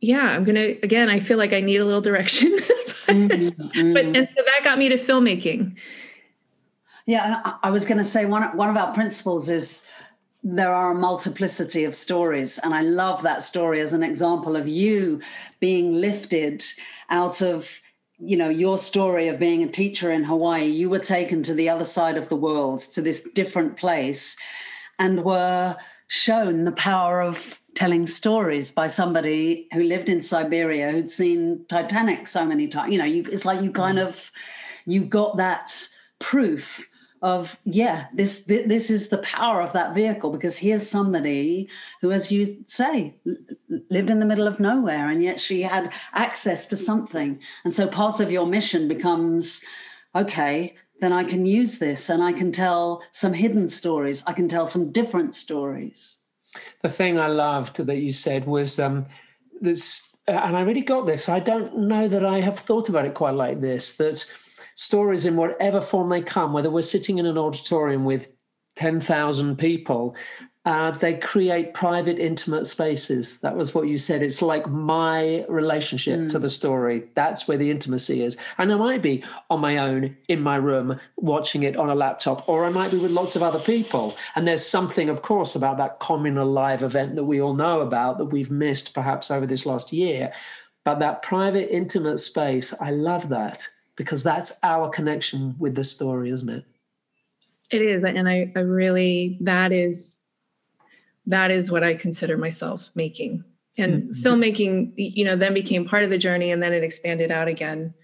[0.00, 2.52] yeah, I'm going to, again, I feel like I need a little direction.
[3.06, 3.92] mm-hmm.
[3.92, 5.78] But, and so that got me to filmmaking.
[7.06, 9.82] Yeah, I was going to say one, one of our principles is
[10.42, 12.58] there are a multiplicity of stories.
[12.58, 15.20] And I love that story as an example of you
[15.60, 16.64] being lifted
[17.08, 17.80] out of
[18.18, 21.68] you know your story of being a teacher in Hawaii you were taken to the
[21.68, 24.38] other side of the world to this different place
[24.98, 31.10] and were shown the power of telling stories by somebody who lived in Siberia who'd
[31.10, 32.90] seen Titanic so many times.
[32.90, 34.06] You know, you, it's like you kind mm.
[34.06, 34.32] of
[34.86, 35.88] you got that
[36.18, 36.88] proof
[37.22, 41.68] of yeah this, this is the power of that vehicle because here's somebody
[42.00, 43.14] who as you say
[43.90, 47.86] lived in the middle of nowhere and yet she had access to something and so
[47.88, 49.62] part of your mission becomes
[50.14, 54.48] okay then i can use this and i can tell some hidden stories i can
[54.48, 56.18] tell some different stories
[56.82, 59.06] the thing I loved that you said was um,
[59.60, 61.28] this, and I really got this.
[61.28, 63.96] I don't know that I have thought about it quite like this.
[63.96, 64.24] That
[64.76, 68.32] stories, in whatever form they come, whether we're sitting in an auditorium with
[68.76, 70.14] ten thousand people,
[70.66, 73.40] uh, they create private, intimate spaces.
[73.40, 74.20] That was what you said.
[74.20, 76.28] It's like my relationship mm.
[76.30, 77.04] to the story.
[77.14, 78.36] That's where the intimacy is.
[78.58, 82.48] And I might be on my own in my room watching it on a laptop,
[82.48, 84.16] or I might be with lots of other people.
[84.34, 88.18] And there's something, of course, about that communal live event that we all know about
[88.18, 90.32] that we've missed perhaps over this last year.
[90.84, 96.30] But that private, intimate space, I love that because that's our connection with the story,
[96.30, 96.64] isn't it?
[97.70, 98.04] It is.
[98.04, 100.20] And I, I really, that is
[101.26, 103.44] that is what I consider myself making.
[103.76, 104.10] And mm-hmm.
[104.12, 107.94] filmmaking, you know, then became part of the journey and then it expanded out again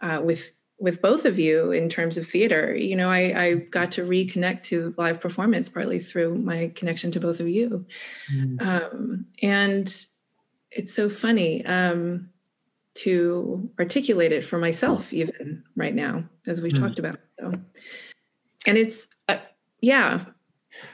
[0.00, 2.72] uh, with with both of you in terms of theater.
[2.76, 7.20] You know, I, I got to reconnect to live performance partly through my connection to
[7.20, 7.84] both of you.
[8.32, 8.62] Mm.
[8.62, 10.04] Um, and
[10.70, 12.30] it's so funny um,
[13.02, 16.78] to articulate it for myself, even right now, as we mm.
[16.78, 17.18] talked about.
[17.38, 17.52] So,
[18.66, 19.38] and it's, uh,
[19.80, 20.24] yeah,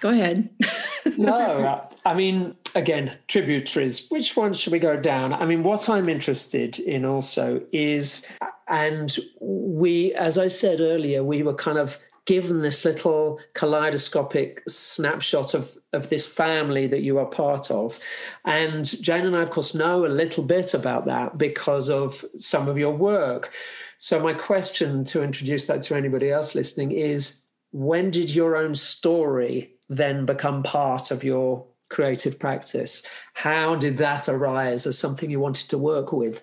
[0.01, 0.51] go ahead.
[1.19, 4.09] no, I mean, again, tributaries.
[4.11, 5.33] Which one should we go down?
[5.33, 8.27] I mean, what I'm interested in also is
[8.69, 15.55] and we, as I said earlier, we were kind of given this little kaleidoscopic snapshot
[15.55, 17.99] of, of this family that you are part of.
[18.45, 22.69] And Jane and I, of course, know a little bit about that because of some
[22.69, 23.53] of your work.
[23.99, 28.75] So, my question to introduce that to anybody else listening is when did your own
[28.75, 33.03] story then become part of your creative practice?
[33.35, 36.43] How did that arise as something you wanted to work with?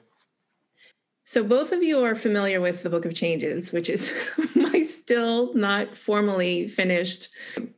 [1.24, 4.12] So, both of you are familiar with the Book of Changes, which is
[4.84, 7.30] still not formally finished,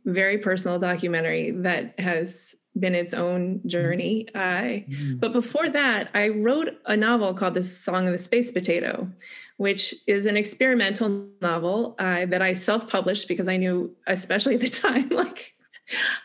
[0.05, 4.27] very personal documentary that has been its own journey.
[4.33, 5.19] I, mm.
[5.19, 9.09] But before that, I wrote a novel called The Song of the Space Potato,
[9.57, 14.61] which is an experimental novel uh, that I self published because I knew, especially at
[14.61, 15.53] the time, like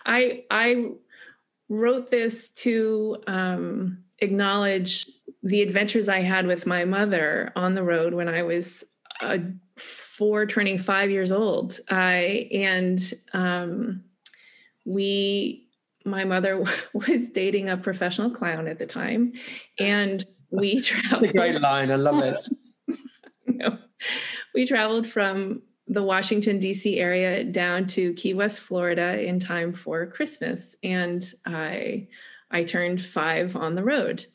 [0.06, 0.90] I, I
[1.68, 5.06] wrote this to um, acknowledge
[5.42, 8.84] the adventures I had with my mother on the road when I was
[9.20, 9.38] uh,
[10.18, 11.78] four, turning five years old.
[11.88, 13.00] I and
[13.32, 14.02] um,
[14.84, 15.68] we,
[16.04, 19.32] my mother was dating a professional clown at the time,
[19.78, 21.32] and we traveled.
[21.32, 22.44] great line, I love it.
[23.46, 23.78] no,
[24.54, 26.98] we traveled from the Washington D.C.
[26.98, 32.08] area down to Key West, Florida, in time for Christmas, and I
[32.50, 34.26] I turned five on the road.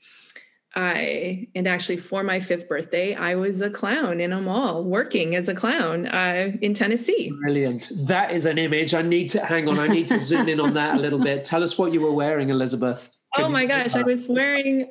[0.75, 5.35] I and actually for my fifth birthday, I was a clown in a mall working
[5.35, 7.31] as a clown uh, in Tennessee.
[7.41, 7.91] Brilliant!
[8.07, 8.93] That is an image.
[8.93, 9.77] I need to hang on.
[9.77, 11.45] I need to zoom in on that a little bit.
[11.45, 13.15] Tell us what you were wearing, Elizabeth.
[13.35, 14.89] Can oh my gosh, I was wearing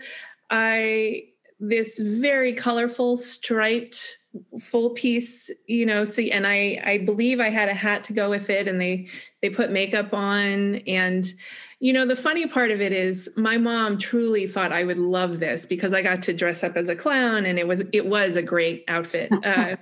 [0.51, 1.24] I
[1.59, 4.18] this very colorful striped
[4.59, 8.30] full piece you know see and i i believe i had a hat to go
[8.30, 9.07] with it and they
[9.43, 11.35] they put makeup on and
[11.83, 15.41] you know the funny part of it is my mom truly thought i would love
[15.41, 18.37] this because i got to dress up as a clown and it was it was
[18.37, 19.30] a great outfit.
[19.43, 19.76] Uh,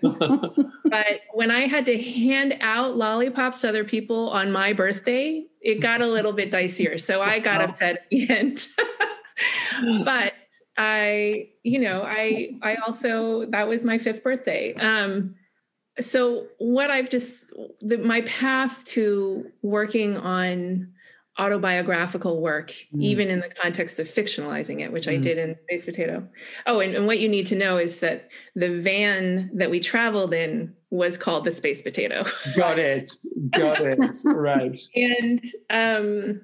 [0.84, 5.80] but when i had to hand out lollipops to other people on my birthday it
[5.80, 7.01] got a little bit dicier.
[7.01, 8.66] So i got upset at the end.
[10.05, 10.34] But
[10.76, 14.74] I, you know, I I also that was my fifth birthday.
[14.74, 15.34] Um,
[16.01, 17.44] so what I've just
[17.80, 20.92] the, my path to working on
[21.41, 23.03] autobiographical work, mm.
[23.03, 25.14] even in the context of fictionalizing it, which mm.
[25.14, 26.28] I did in Space Potato.
[26.66, 30.34] Oh, and, and, what you need to know is that the van that we traveled
[30.34, 32.24] in was called the Space Potato.
[32.57, 33.09] Got it.
[33.51, 34.16] Got it.
[34.26, 34.76] right.
[34.95, 36.43] And um,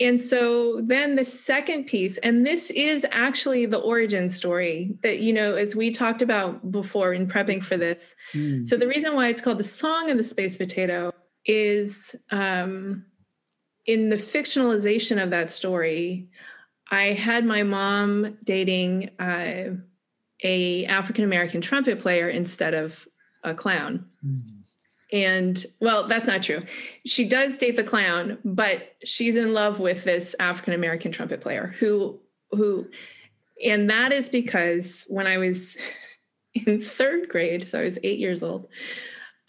[0.00, 5.30] and so then the second piece, and this is actually the origin story that, you
[5.30, 8.14] know, as we talked about before in prepping for this.
[8.32, 8.66] Mm.
[8.66, 11.12] So the reason why it's called the Song of the Space Potato
[11.44, 13.04] is um,
[13.86, 16.28] in the fictionalization of that story,
[16.90, 19.76] I had my mom dating uh,
[20.42, 23.06] a African American trumpet player instead of
[23.42, 24.06] a clown.
[24.24, 24.60] Mm
[25.12, 26.62] and well that's not true
[27.04, 31.74] she does date the clown but she's in love with this african american trumpet player
[31.78, 32.18] who
[32.50, 32.88] who
[33.64, 35.76] and that is because when i was
[36.66, 38.68] in third grade so i was eight years old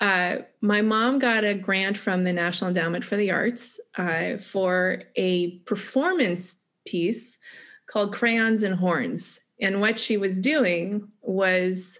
[0.01, 5.03] uh, my mom got a grant from the national endowment for the arts uh, for
[5.15, 7.37] a performance piece
[7.85, 9.39] called crayons and horns.
[9.61, 11.99] And what she was doing was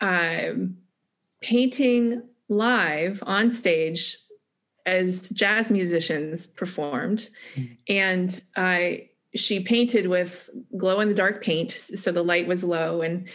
[0.00, 0.50] uh,
[1.40, 4.16] painting live on stage
[4.86, 7.28] as jazz musicians performed.
[7.56, 7.74] Mm-hmm.
[7.88, 13.00] and i she painted with glow in the dark paint so the light was low.
[13.02, 13.28] And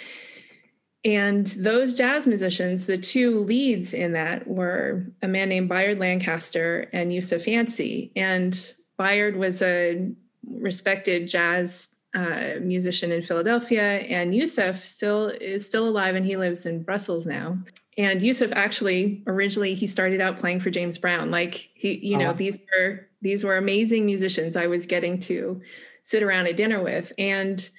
[1.06, 6.90] and those jazz musicians the two leads in that were a man named Byard Lancaster
[6.94, 10.12] and Youssef Yancy and Byard was a
[10.50, 16.66] respected jazz uh, musician in Philadelphia, and Youssef still is still alive, and he lives
[16.66, 17.58] in Brussels now.
[17.98, 21.32] And Youssef actually originally he started out playing for James Brown.
[21.32, 22.34] Like he, you know, oh.
[22.34, 25.62] these were these were amazing musicians I was getting to
[26.04, 27.12] sit around at dinner with.
[27.18, 27.70] And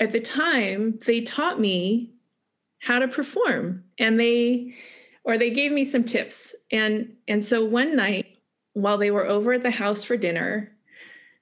[0.00, 2.12] at the time, they taught me
[2.86, 3.84] how to perform.
[3.98, 4.74] And they
[5.24, 6.54] or they gave me some tips.
[6.70, 8.26] And and so one night
[8.74, 10.72] while they were over at the house for dinner,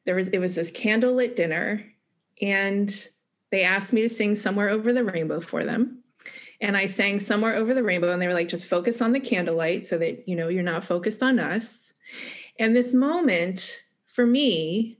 [0.06, 1.84] there was it was this candlelit dinner,
[2.40, 3.08] and
[3.50, 6.04] they asked me to sing somewhere over the rainbow for them
[6.60, 9.20] and I sang somewhere over the rainbow and they were like just focus on the
[9.20, 11.92] candlelight so that you know you're not focused on us.
[12.58, 14.98] And this moment for me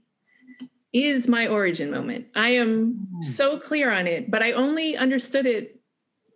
[0.93, 2.27] is my origin moment.
[2.35, 3.23] I am mm.
[3.23, 5.74] so clear on it, but I only understood it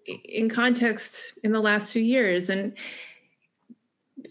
[0.06, 2.74] in context in the last few years and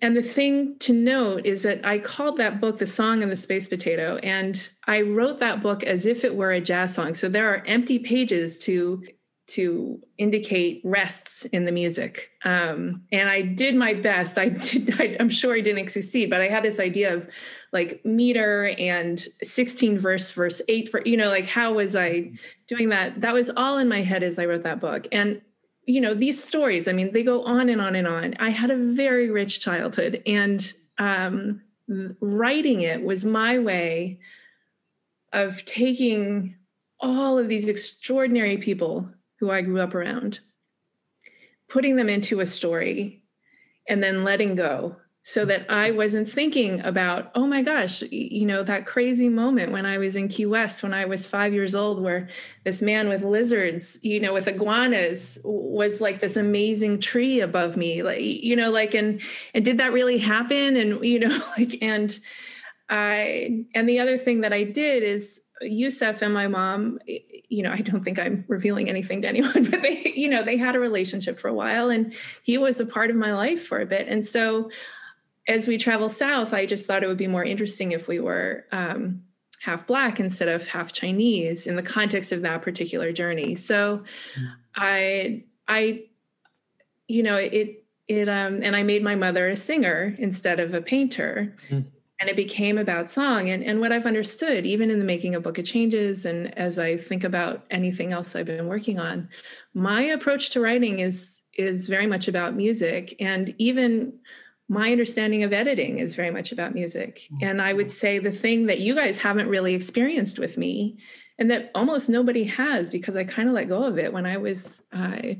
[0.02, 3.36] and the thing to note is that I called that book The Song of the
[3.36, 7.14] Space Potato, and I wrote that book as if it were a jazz song.
[7.14, 9.02] So there are empty pages to
[9.48, 12.32] to indicate rests in the music.
[12.44, 14.36] Um, and I did my best.
[14.36, 17.26] I did, I, am sure I didn't succeed, but I had this idea of
[17.72, 22.32] like meter and 16 verse, verse eight for, you know, like how was I
[22.66, 23.22] doing that?
[23.22, 25.08] That was all in my head as I wrote that book.
[25.12, 25.40] And,
[25.88, 28.34] you know, these stories, I mean, they go on and on and on.
[28.38, 31.62] I had a very rich childhood and um,
[32.20, 34.20] writing it was my way
[35.32, 36.56] of taking
[37.00, 39.10] all of these extraordinary people
[39.40, 40.40] who I grew up around,
[41.70, 43.22] putting them into a story
[43.88, 44.96] and then letting go
[45.28, 49.84] so that I wasn't thinking about, oh my gosh, you know, that crazy moment when
[49.84, 52.30] I was in Key West when I was five years old, where
[52.64, 58.02] this man with lizards, you know, with iguanas was like this amazing tree above me.
[58.02, 59.20] Like, you know, like, and,
[59.52, 60.76] and did that really happen?
[60.76, 62.18] And, you know, like, and
[62.88, 67.70] I, and the other thing that I did is Youssef and my mom, you know,
[67.70, 70.80] I don't think I'm revealing anything to anyone, but they, you know, they had a
[70.80, 74.08] relationship for a while and he was a part of my life for a bit.
[74.08, 74.70] And so
[75.48, 78.66] as we travel south, I just thought it would be more interesting if we were
[78.70, 79.22] um,
[79.60, 83.54] half black instead of half Chinese in the context of that particular journey.
[83.54, 84.04] So
[84.36, 84.52] mm.
[84.76, 86.04] I, I,
[87.08, 90.82] you know, it, it, um, and I made my mother a singer instead of a
[90.82, 91.54] painter.
[91.68, 91.86] Mm
[92.20, 95.42] and it became about song and, and what i've understood even in the making of
[95.42, 99.28] book of changes and as i think about anything else i've been working on
[99.74, 104.12] my approach to writing is is very much about music and even
[104.68, 107.48] my understanding of editing is very much about music mm-hmm.
[107.48, 110.98] and i would say the thing that you guys haven't really experienced with me
[111.38, 114.36] and that almost nobody has because i kind of let go of it when i
[114.36, 115.34] was uh,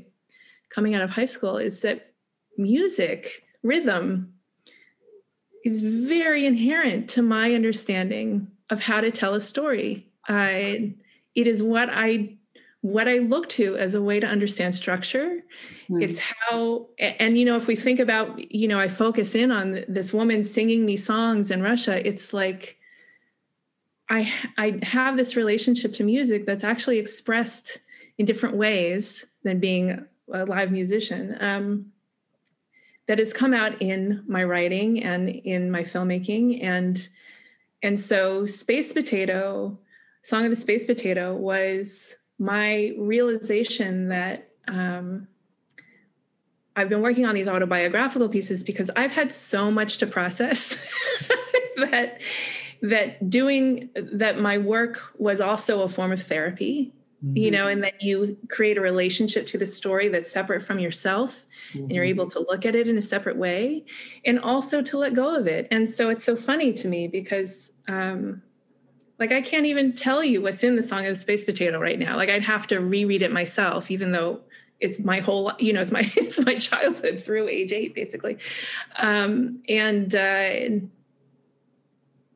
[0.69, 2.13] coming out of high school is that
[2.57, 4.33] music rhythm
[5.65, 10.07] is very inherent to my understanding of how to tell a story.
[10.27, 10.95] I,
[11.35, 12.37] it is what I
[12.81, 15.43] what I look to as a way to understand structure.
[15.89, 16.03] Mm.
[16.03, 19.83] It's how, and you know, if we think about, you know, I focus in on
[19.87, 22.05] this woman singing me songs in Russia.
[22.07, 22.77] It's like
[24.09, 27.79] I I have this relationship to music that's actually expressed
[28.17, 31.37] in different ways than being a live musician.
[31.39, 31.91] Um,
[33.07, 37.09] that has come out in my writing and in my filmmaking and
[37.81, 39.79] and so space potato
[40.21, 45.27] song of the space potato was my realization that um,
[46.75, 50.91] i've been working on these autobiographical pieces because i've had so much to process
[51.77, 52.21] that
[52.81, 57.35] that doing that my work was also a form of therapy mm-hmm.
[57.35, 61.45] you know and that you create a relationship to the story that's separate from yourself
[61.69, 61.79] mm-hmm.
[61.83, 62.21] and you're mm-hmm.
[62.21, 63.83] able to look at it in a separate way
[64.23, 67.73] and also to let go of it and so it's so funny to me because
[67.89, 68.41] um
[69.19, 71.99] like i can't even tell you what's in the song of the space potato right
[71.99, 74.39] now like i'd have to reread it myself even though
[74.79, 78.37] it's my whole you know it's my it's my childhood through age eight basically
[78.97, 80.79] um and uh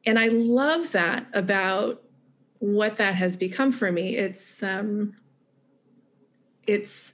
[0.06, 2.04] and i love that about
[2.64, 4.16] what that has become for me.
[4.16, 5.18] It's um,
[6.66, 7.14] it's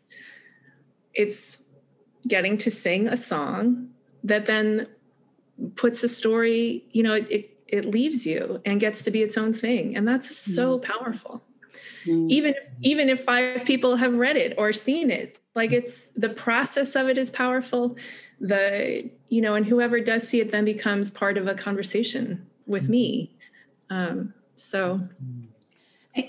[1.15, 1.57] it's
[2.27, 3.89] getting to sing a song
[4.23, 4.85] that then
[5.75, 6.85] puts a story.
[6.91, 10.07] You know, it it, it leaves you and gets to be its own thing, and
[10.07, 10.83] that's so mm.
[10.83, 11.41] powerful.
[12.05, 12.29] Mm.
[12.29, 16.29] Even if, even if five people have read it or seen it, like it's the
[16.29, 17.97] process of it is powerful.
[18.39, 22.89] The you know, and whoever does see it then becomes part of a conversation with
[22.89, 23.35] me.
[23.89, 25.01] Um, so,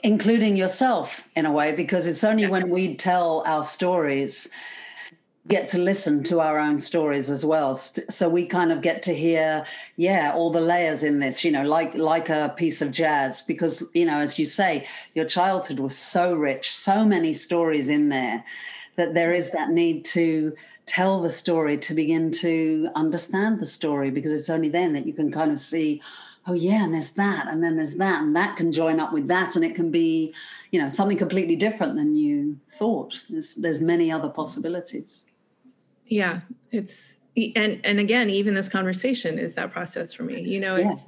[0.03, 2.51] including yourself in a way, because it's only yeah.
[2.51, 4.49] when we tell our stories
[5.49, 7.75] get to listen to our own stories as well.
[7.75, 9.65] So we kind of get to hear
[9.97, 13.43] yeah all the layers in this you know like like a piece of jazz.
[13.43, 18.11] Because you know as you say your childhood was so rich so many stories in
[18.11, 18.45] there
[18.97, 24.11] that there is that need to tell the story to begin to understand the story
[24.11, 26.03] because it's only then that you can kind of see
[26.47, 29.29] oh yeah and there's that and then there's that and that can join up with
[29.29, 30.35] that and it can be
[30.71, 33.25] you know something completely different than you thought.
[33.31, 35.25] There's there's many other possibilities
[36.11, 36.41] yeah
[36.71, 37.19] it's
[37.57, 41.07] and and again even this conversation is that process for me you know it's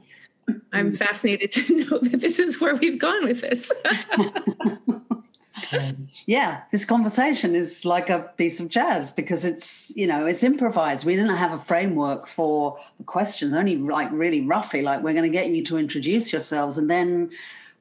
[0.73, 0.97] i'm mm-hmm.
[0.97, 3.71] fascinated to know that this is where we've gone with this.
[6.27, 11.07] Yeah, this conversation is like a piece of jazz because it's, you know, it's improvised.
[11.07, 15.31] We didn't have a framework for the questions, only like really roughly, like we're going
[15.31, 17.31] to get you to introduce yourselves and then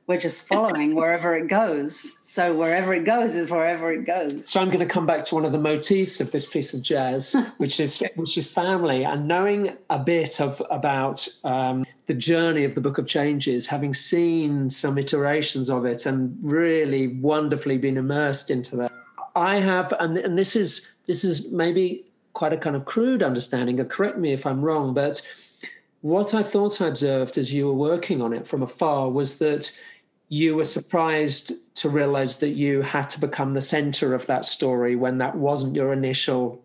[0.07, 2.15] we're just following wherever it goes.
[2.23, 4.47] So wherever it goes is wherever it goes.
[4.47, 6.81] So I'm going to come back to one of the motifs of this piece of
[6.81, 12.63] jazz, which is which is family, and knowing a bit of about um, the journey
[12.63, 17.97] of the Book of Changes, having seen some iterations of it, and really wonderfully been
[17.97, 18.91] immersed into that.
[19.35, 23.77] I have, and and this is this is maybe quite a kind of crude understanding.
[23.89, 25.21] correct me if I'm wrong, but
[26.01, 29.71] what I thought I observed as you were working on it from afar was that
[30.31, 34.95] you were surprised to realize that you had to become the center of that story
[34.95, 36.63] when that wasn't your initial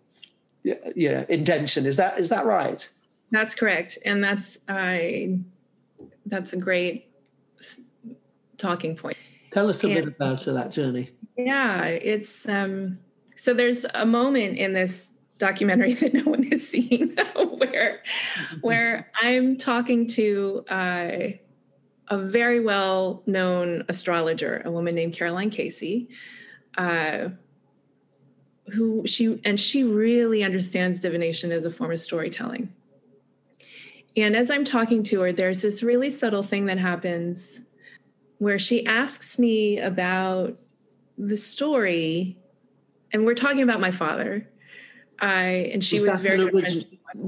[0.63, 1.85] yeah intention.
[1.85, 2.89] Is that is that right?
[3.33, 3.99] That's correct.
[4.05, 5.41] And that's i
[6.27, 7.11] that's a great
[8.57, 9.17] talking point.
[9.51, 11.11] Tell us a and, bit about that journey.
[11.37, 13.01] Yeah it's um
[13.35, 17.11] so there's a moment in this documentary that no one is seeing
[17.59, 18.01] where
[18.63, 21.19] where i'm talking to uh
[22.09, 26.09] a very well known astrologer, a woman named Caroline Casey,
[26.79, 27.29] uh,
[28.73, 32.73] who she and she really understands divination as a form of storytelling.
[34.17, 37.61] And as I'm talking to her, there's this really subtle thing that happens
[38.39, 40.57] where she asks me about
[41.19, 42.39] the story,
[43.13, 44.49] and we're talking about my father.
[45.19, 46.51] I and she was very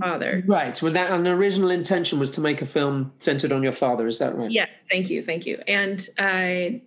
[0.00, 0.42] father.
[0.46, 0.80] Right.
[0.80, 4.06] Well, that an original intention was to make a film centered on your father.
[4.06, 4.50] Is that right?
[4.50, 4.68] Yes.
[4.90, 5.22] Thank you.
[5.22, 5.62] Thank you.
[5.66, 6.82] And I.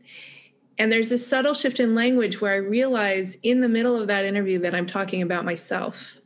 [0.77, 4.25] And there's a subtle shift in language where I realize in the middle of that
[4.25, 6.17] interview that I'm talking about myself,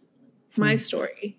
[0.56, 0.78] my hmm.
[0.78, 1.38] story.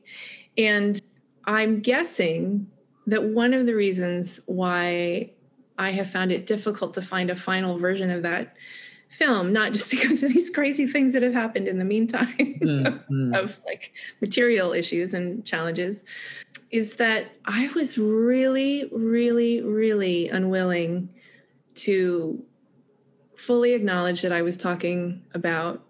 [0.59, 1.01] And
[1.47, 2.67] I'm guessing
[3.07, 5.31] that one of the reasons why
[5.79, 8.57] I have found it difficult to find a final version of that
[9.09, 12.87] film, not just because of these crazy things that have happened in the meantime mm,
[12.87, 13.37] of, mm.
[13.37, 16.05] of like material issues and challenges,
[16.71, 21.11] is that I was really, really, really unwilling
[21.77, 22.43] to
[23.37, 25.85] fully acknowledge that I was talking about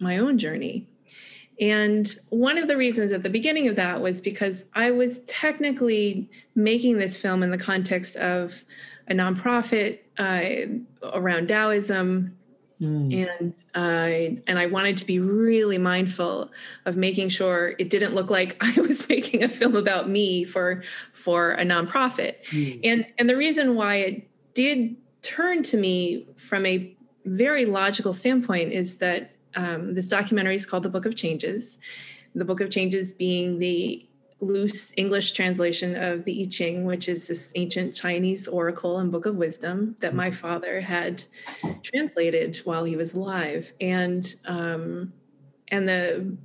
[0.00, 0.88] my own journey.
[1.60, 6.28] And one of the reasons at the beginning of that was because I was technically
[6.54, 8.64] making this film in the context of
[9.08, 12.36] a nonprofit uh, around Taoism.
[12.80, 13.28] Mm.
[13.28, 16.50] And I and I wanted to be really mindful
[16.86, 20.82] of making sure it didn't look like I was making a film about me for
[21.12, 22.42] for a nonprofit.
[22.46, 22.80] Mm.
[22.82, 26.94] And and the reason why it did turn to me from a
[27.24, 31.78] very logical standpoint is that um, this documentary is called The Book of Changes.
[32.34, 34.06] The Book of Changes being the
[34.40, 39.26] loose English translation of the I Ching, which is this ancient Chinese oracle and book
[39.26, 41.24] of wisdom that my father had
[41.82, 45.12] translated while he was alive, and um,
[45.68, 46.36] and the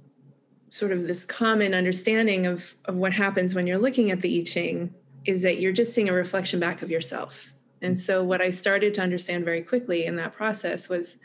[0.70, 4.44] sort of this common understanding of of what happens when you're looking at the I
[4.44, 4.94] Ching
[5.26, 7.54] is that you're just seeing a reflection back of yourself.
[7.82, 11.18] And so, what I started to understand very quickly in that process was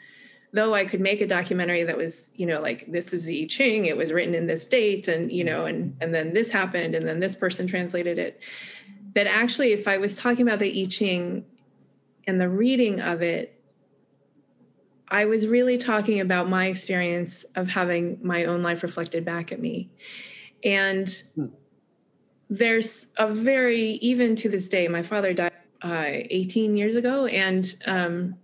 [0.55, 3.47] though I could make a documentary that was, you know, like this is the I
[3.47, 6.95] Ching, it was written in this date, and you know, and and then this happened,
[6.95, 8.41] and then this person translated it.
[9.15, 11.45] That actually, if I was talking about the I Ching
[12.27, 13.61] and the reading of it,
[15.09, 19.61] I was really talking about my experience of having my own life reflected back at
[19.61, 19.91] me.
[20.63, 21.47] And hmm.
[22.49, 25.53] there's a very, even to this day, my father died
[25.83, 28.37] uh, 18 years ago, and um,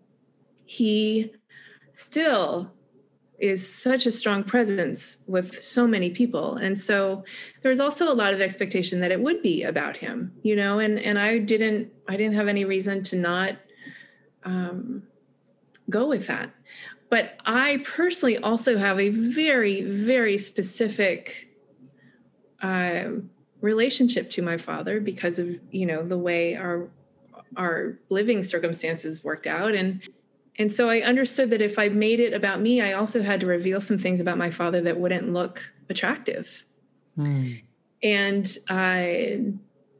[0.67, 1.33] he
[2.01, 2.73] still
[3.39, 6.57] is such a strong presence with so many people.
[6.57, 7.25] And so
[7.63, 10.99] there's also a lot of expectation that it would be about him you know and
[10.99, 13.57] and i didn't i didn't have any reason to not
[14.45, 15.03] um,
[15.89, 16.51] go with that.
[17.09, 21.49] But i personally also have a very very specific
[22.63, 23.05] uh,
[23.61, 26.89] relationship to my father because of you know the way our
[27.57, 29.75] our living circumstances worked out.
[29.75, 30.07] And
[30.61, 33.47] and so I understood that if I made it about me, I also had to
[33.47, 36.67] reveal some things about my father that wouldn't look attractive.
[37.17, 37.63] Mm.
[38.03, 39.41] And I,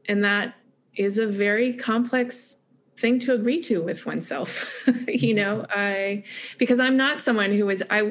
[0.07, 0.53] and that
[0.95, 2.57] is a very complex
[2.95, 6.23] thing to agree to with oneself you know i
[6.59, 8.01] because i'm not someone who is i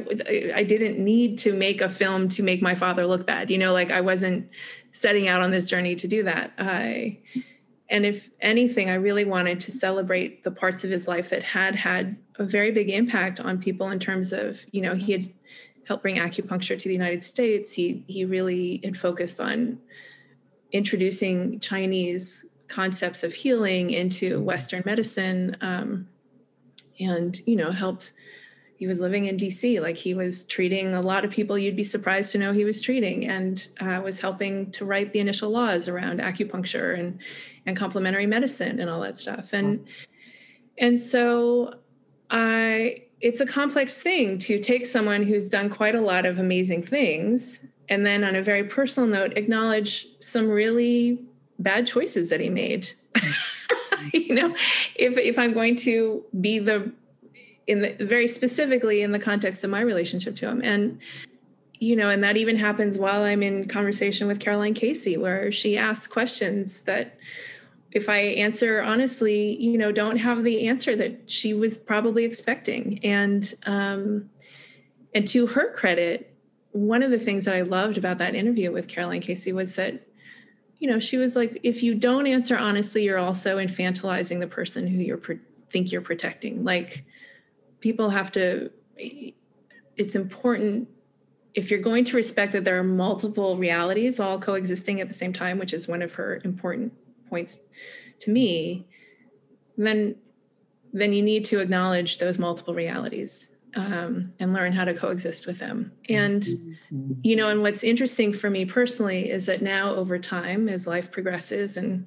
[0.53, 3.73] i didn't need to make a film to make my father look bad you know
[3.73, 4.49] like i wasn't
[4.91, 7.17] setting out on this journey to do that i
[7.91, 11.75] and if anything, I really wanted to celebrate the parts of his life that had
[11.75, 15.33] had a very big impact on people in terms of, you know, he had
[15.89, 17.73] helped bring acupuncture to the United States.
[17.73, 19.81] He he really had focused on
[20.71, 26.09] introducing Chinese concepts of healing into Western medicine, um,
[27.01, 28.13] and you know, helped
[28.81, 29.79] he was living in DC.
[29.79, 32.81] Like he was treating a lot of people you'd be surprised to know he was
[32.81, 37.21] treating, and uh, was helping to write the initial laws around acupuncture and
[37.67, 39.53] and complementary medicine and all that stuff.
[39.53, 39.87] And
[40.79, 41.75] and so
[42.31, 46.83] I, it's a complex thing to take someone who's done quite a lot of amazing
[46.83, 47.61] things,
[47.91, 51.23] and then on a very personal note, acknowledge some really
[51.59, 52.89] bad choices that he made.
[54.15, 54.57] you know,
[54.95, 56.91] if if I'm going to be the
[57.71, 60.61] in the very specifically in the context of my relationship to him.
[60.63, 60.99] And
[61.79, 65.79] you know and that even happens while i'm in conversation with caroline casey where she
[65.79, 67.17] asks questions that
[67.93, 73.01] if i answer honestly you know don't have the answer that she was probably expecting.
[73.03, 74.29] And um
[75.15, 76.37] and to her credit
[76.73, 80.07] one of the things that i loved about that interview with caroline casey was that
[80.81, 84.87] you know she was like if you don't answer honestly you're also infantilizing the person
[84.87, 85.39] who you're pro-
[85.71, 86.65] think you're protecting.
[86.65, 87.05] Like
[87.81, 88.71] people have to
[89.97, 90.89] it's important
[91.55, 95.33] if you're going to respect that there are multiple realities all coexisting at the same
[95.33, 96.93] time which is one of her important
[97.29, 97.61] points
[98.19, 98.87] to me
[99.77, 100.15] then
[100.93, 105.59] then you need to acknowledge those multiple realities um, and learn how to coexist with
[105.59, 107.13] them and mm-hmm.
[107.23, 111.11] you know and what's interesting for me personally is that now over time as life
[111.11, 112.07] progresses and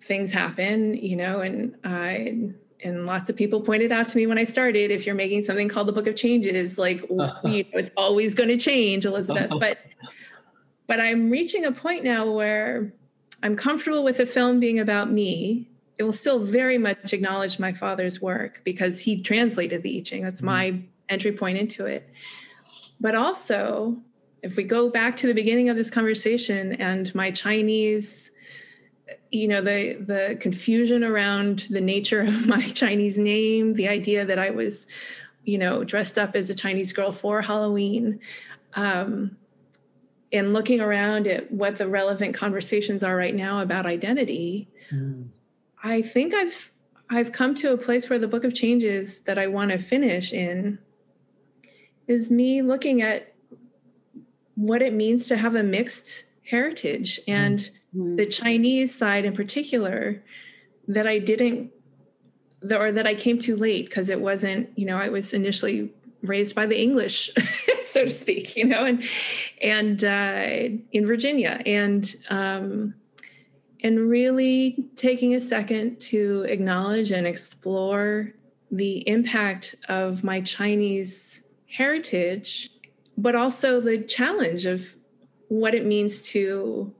[0.00, 2.50] things happen you know and i
[2.82, 5.68] and lots of people pointed out to me when I started, if you're making something
[5.68, 9.50] called the Book of Changes, like you know, it's always going to change, Elizabeth.
[9.58, 9.78] But
[10.86, 12.92] but I'm reaching a point now where
[13.42, 15.68] I'm comfortable with the film being about me.
[15.98, 20.22] It will still very much acknowledge my father's work because he translated the I Ching.
[20.22, 20.86] That's my mm-hmm.
[21.08, 22.08] entry point into it.
[23.00, 23.96] But also,
[24.42, 28.30] if we go back to the beginning of this conversation and my Chinese
[29.30, 34.38] you know the the confusion around the nature of my chinese name the idea that
[34.38, 34.86] i was
[35.44, 38.20] you know dressed up as a chinese girl for halloween
[38.74, 39.36] um,
[40.30, 45.26] and looking around at what the relevant conversations are right now about identity mm.
[45.82, 46.72] i think i've
[47.10, 50.32] i've come to a place where the book of changes that i want to finish
[50.32, 50.78] in
[52.06, 53.34] is me looking at
[54.54, 58.16] what it means to have a mixed heritage and mm mm-hmm.
[58.16, 60.22] the Chinese side in particular
[60.86, 61.72] that I didn't
[62.70, 66.54] or that I came too late because it wasn't, you know, I was initially raised
[66.54, 67.30] by the English,
[67.82, 69.02] so to speak, you know, and
[69.62, 72.94] and uh, in Virginia, and um,
[73.82, 78.32] and really taking a second to acknowledge and explore
[78.70, 82.70] the impact of my Chinese heritage,
[83.16, 84.96] but also the challenge of
[85.48, 86.92] what it means to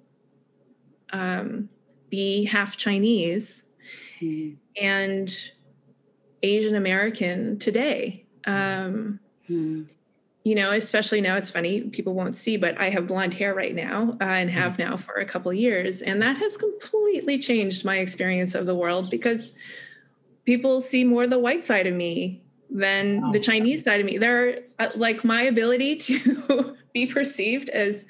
[1.13, 1.69] um,
[2.11, 3.65] be half Chinese
[4.21, 4.57] mm.
[4.81, 5.51] and
[6.43, 8.27] Asian American today.
[8.47, 9.89] Um, mm.
[10.45, 13.75] You know, especially now, it's funny, people won't see, but I have blonde hair right
[13.75, 14.81] now uh, and have mm.
[14.81, 16.01] now for a couple years.
[16.01, 19.55] And that has completely changed my experience of the world because
[20.47, 22.41] people see more the white side of me
[22.71, 23.33] than wow.
[23.33, 24.17] the Chinese side of me.
[24.17, 28.07] There, uh, like my ability to be perceived as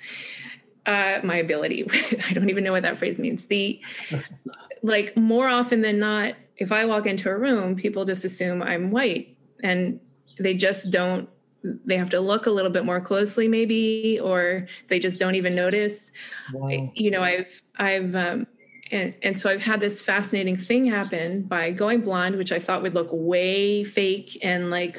[0.89, 1.87] uh, my ability.
[2.29, 3.47] I don't even know what that phrase means.
[3.47, 3.81] The
[4.83, 8.91] like more often than not, if I walk into a room, people just assume I'm
[8.91, 10.01] white, and
[10.41, 11.29] they just don't.
[11.63, 15.55] They have to look a little bit more closely, maybe, or they just don't even
[15.55, 16.11] notice.
[16.53, 16.91] Wow.
[16.95, 18.47] You know, I've I've um,
[18.91, 22.83] and, and so I've had this fascinating thing happen by going blonde, which I thought
[22.83, 24.99] would look way fake and like,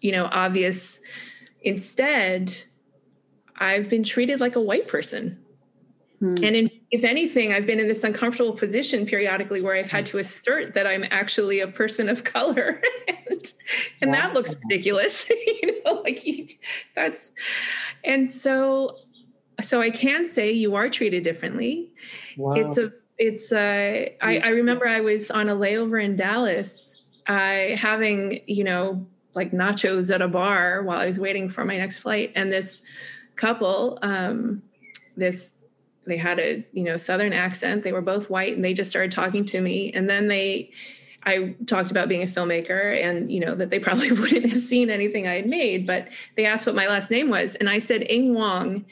[0.00, 1.00] you know, obvious.
[1.62, 2.54] Instead,
[3.58, 5.44] I've been treated like a white person.
[6.20, 6.34] Hmm.
[6.42, 10.18] And in, if anything, I've been in this uncomfortable position periodically where I've had to
[10.18, 12.80] assert that I'm actually a person of color.
[13.08, 13.52] and,
[14.00, 14.16] and wow.
[14.16, 15.28] that looks ridiculous.
[15.30, 16.46] you know, like you,
[16.94, 17.32] that's,
[18.04, 18.96] and so,
[19.60, 21.92] so I can say you are treated differently.
[22.36, 22.54] Wow.
[22.54, 26.96] It's a, it's a, I, I remember I was on a layover in Dallas,
[27.26, 31.76] uh, having, you know, like nachos at a bar while I was waiting for my
[31.76, 32.32] next flight.
[32.34, 32.82] And this,
[33.36, 34.62] couple um,
[35.16, 35.52] this
[36.06, 37.82] they had a you know southern accent.
[37.82, 39.92] They were both white and they just started talking to me.
[39.92, 40.70] And then they
[41.26, 44.90] i talked about being a filmmaker and you know that they probably wouldn't have seen
[44.90, 48.04] anything i had made but they asked what my last name was and i said
[48.10, 48.84] ing wong.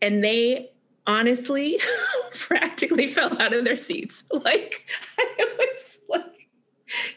[0.00, 0.70] And they
[1.06, 1.80] honestly
[2.32, 4.24] practically fell out of their seats.
[4.30, 4.86] Like
[5.18, 6.48] i was like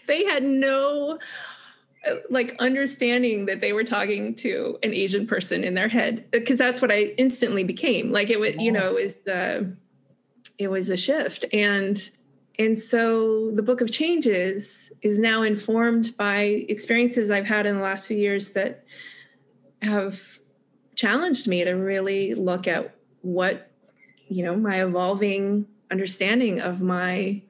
[0.08, 1.20] they had no
[2.04, 6.40] Uh, like understanding that they were talking to an Asian person in their head uh,
[6.40, 8.12] because that's what I instantly became.
[8.12, 9.78] Like it was, you know, it was the
[10.58, 11.46] it was a shift.
[11.54, 12.10] And
[12.58, 17.84] and so the book of changes is now informed by experiences I've had in the
[17.84, 18.84] last few years that
[19.84, 20.40] have
[20.96, 23.70] challenged me to really look at what
[24.28, 27.44] you know my evolving understanding of my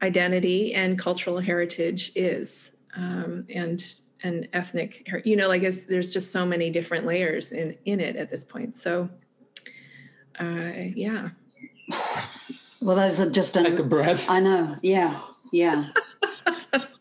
[0.00, 6.46] identity and cultural heritage is um, and and ethnic you know like there's just so
[6.46, 8.74] many different layers in in it at this point.
[8.76, 9.08] So
[10.40, 11.30] uh, yeah.
[12.80, 14.28] Well those are just an, like a breath.
[14.28, 14.76] I know.
[14.82, 15.20] Yeah.
[15.52, 15.88] Yeah.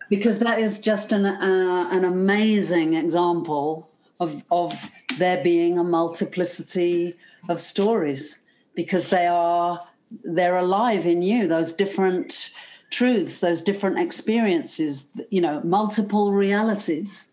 [0.07, 3.89] Because that is just an uh, an amazing example
[4.19, 7.15] of of there being a multiplicity
[7.49, 8.39] of stories
[8.75, 9.81] because they are
[10.23, 12.51] they're alive in you those different
[12.91, 17.27] truths those different experiences you know multiple realities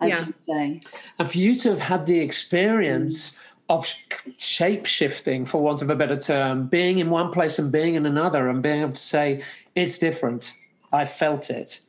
[0.00, 0.26] as yeah.
[0.26, 0.80] you say
[1.18, 3.38] and for you to have had the experience
[3.68, 3.90] of
[4.36, 8.06] shape shifting for want of a better term being in one place and being in
[8.06, 9.42] another and being able to say
[9.74, 10.52] it's different
[10.92, 11.80] i felt it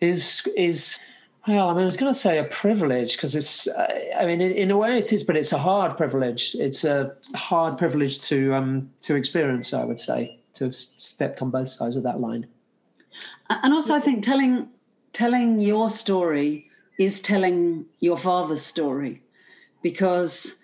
[0.00, 0.98] is is
[1.46, 3.86] well, I mean, I was going to say a privilege because it's, uh,
[4.18, 6.56] I mean, in, in, a way it is, but it's a hard privilege.
[6.58, 9.72] It's a hard privilege to um, to experience.
[9.72, 12.46] I would say to have stepped on both sides of that line.
[13.48, 14.68] And also, I think telling
[15.12, 19.22] telling your story is telling your father's story
[19.82, 20.58] because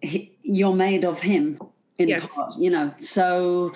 [0.00, 1.58] he, you're made of him
[1.98, 2.34] in yes.
[2.34, 2.94] part, you know.
[2.98, 3.72] So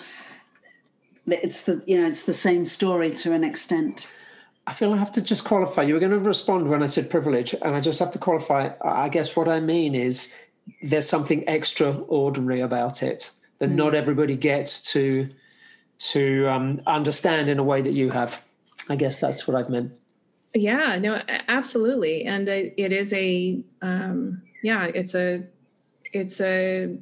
[1.27, 4.09] it's the you know it's the same story to an extent.
[4.67, 5.83] I feel I have to just qualify.
[5.83, 8.71] You were going to respond when I said privilege, and I just have to qualify.
[8.85, 10.33] I guess what I mean is
[10.83, 13.75] there's something extraordinary about it that mm.
[13.75, 15.29] not everybody gets to
[16.11, 18.43] to um, understand in a way that you have.
[18.89, 19.99] I guess that's what I've meant.
[20.55, 25.45] Yeah, no, absolutely, and it is a um, yeah, it's a
[26.13, 26.99] it's a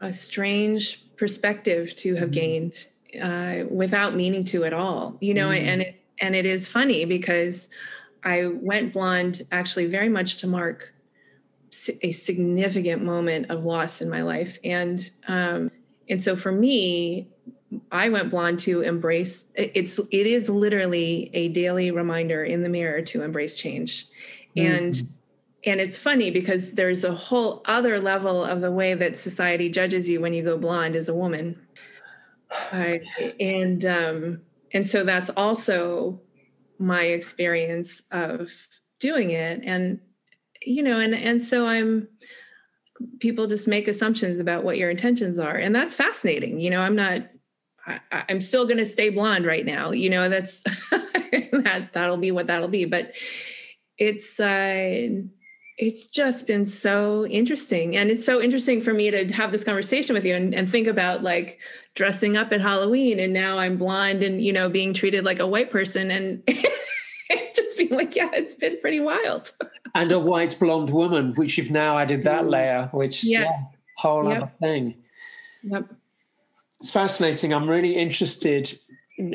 [0.00, 2.32] a strange perspective to have mm.
[2.32, 2.86] gained
[3.22, 5.60] uh, without meaning to at all, you know, mm.
[5.60, 7.68] and it and it is funny because
[8.24, 10.92] I went blonde actually very much to mark
[12.02, 15.70] a significant moment of loss in my life, and um,
[16.08, 17.28] and so for me,
[17.92, 19.46] I went blonde to embrace.
[19.54, 24.06] It's it is literally a daily reminder in the mirror to embrace change,
[24.56, 24.72] mm-hmm.
[24.72, 25.02] and
[25.64, 30.08] and it's funny because there's a whole other level of the way that society judges
[30.08, 31.60] you when you go blonde as a woman,
[32.72, 32.94] uh,
[33.38, 34.40] and um,
[34.72, 36.20] and so that's also
[36.78, 38.50] my experience of
[39.00, 40.00] doing it and
[40.62, 42.08] you know and and so i'm
[43.20, 46.96] people just make assumptions about what your intentions are and that's fascinating you know i'm
[46.96, 47.22] not
[47.88, 50.62] I, am still going to stay blonde right now you know that's
[50.92, 53.14] that that'll be what that'll be but
[53.96, 55.08] it's uh
[55.78, 60.12] it's just been so interesting and it's so interesting for me to have this conversation
[60.12, 61.60] with you and, and, think about like
[61.94, 65.46] dressing up at halloween and now i'm blonde and you know being treated like a
[65.46, 66.42] white person and
[67.54, 69.52] just being like yeah it's been pretty wild
[69.94, 72.50] and a white blonde woman which you've now added that mm.
[72.50, 73.64] layer which yeah, yeah
[73.96, 74.42] whole yep.
[74.42, 74.94] other thing
[75.62, 75.88] yep
[76.80, 77.52] it's fascinating.
[77.52, 78.78] I'm really interested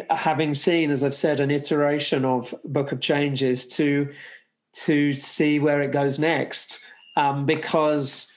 [0.09, 4.07] having seen as i've said an iteration of book of changes to
[4.73, 6.83] to see where it goes next.
[7.15, 8.31] Um, because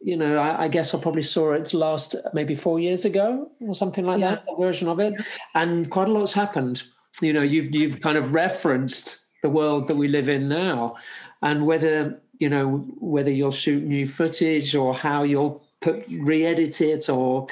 [0.00, 3.74] you know I, I, guess I probably saw it last maybe four years ago or
[3.74, 4.32] something like yeah.
[4.32, 5.14] that a version of it.
[5.54, 6.82] And quite a lot's happened.
[7.20, 10.96] You know you've you've kind of referenced the world that we live in now.
[11.42, 17.08] And whether you know whether you'll shoot new footage or how you'll put re-edit it
[17.08, 17.46] or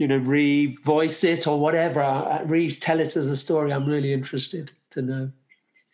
[0.00, 4.72] you know re-voice it or whatever uh, retell it as a story i'm really interested
[4.90, 5.30] to know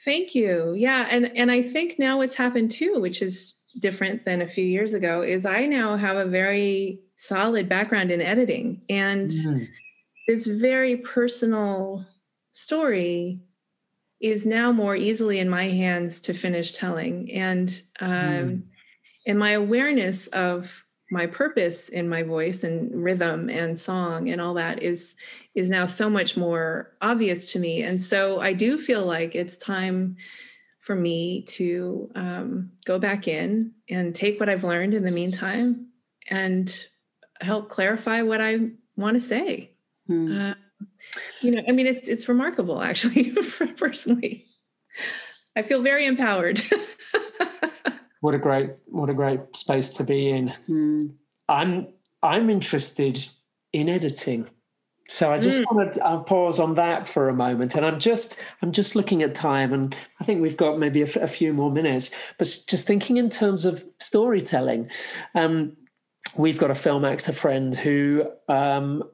[0.04, 0.74] Thank you.
[0.76, 4.64] Yeah, and and I think now what's happened too, which is different than a few
[4.64, 9.64] years ago, is I now have a very solid background in editing and mm-hmm.
[10.28, 12.04] this very personal
[12.52, 13.40] story
[14.20, 18.62] is now more easily in my hands to finish telling and um, mm.
[19.26, 24.54] and my awareness of my purpose in my voice and rhythm and song and all
[24.54, 25.14] that is
[25.54, 27.82] is now so much more obvious to me.
[27.82, 30.16] And so i do feel like it's time
[30.80, 35.88] for me to um, go back in and take what i've learned in the meantime
[36.28, 36.86] and
[37.40, 38.58] help clarify what i
[38.96, 39.72] want to say.
[40.06, 40.40] Hmm.
[40.40, 40.54] uh,
[41.40, 43.30] you know i mean it's it's remarkable actually
[43.76, 44.46] personally.
[45.54, 46.60] I feel very empowered
[48.20, 50.52] what a great what a great space to be in.
[50.68, 51.14] Mm.
[51.48, 51.88] I'm
[52.22, 53.26] I'm interested
[53.72, 54.48] in editing.
[55.08, 55.64] So I just mm.
[55.72, 59.22] want to I'll pause on that for a moment, and I'm just I'm just looking
[59.22, 62.10] at time, and I think we've got maybe a, a few more minutes.
[62.38, 64.90] But just thinking in terms of storytelling,
[65.34, 65.76] um,
[66.36, 69.04] we've got a film actor friend who um,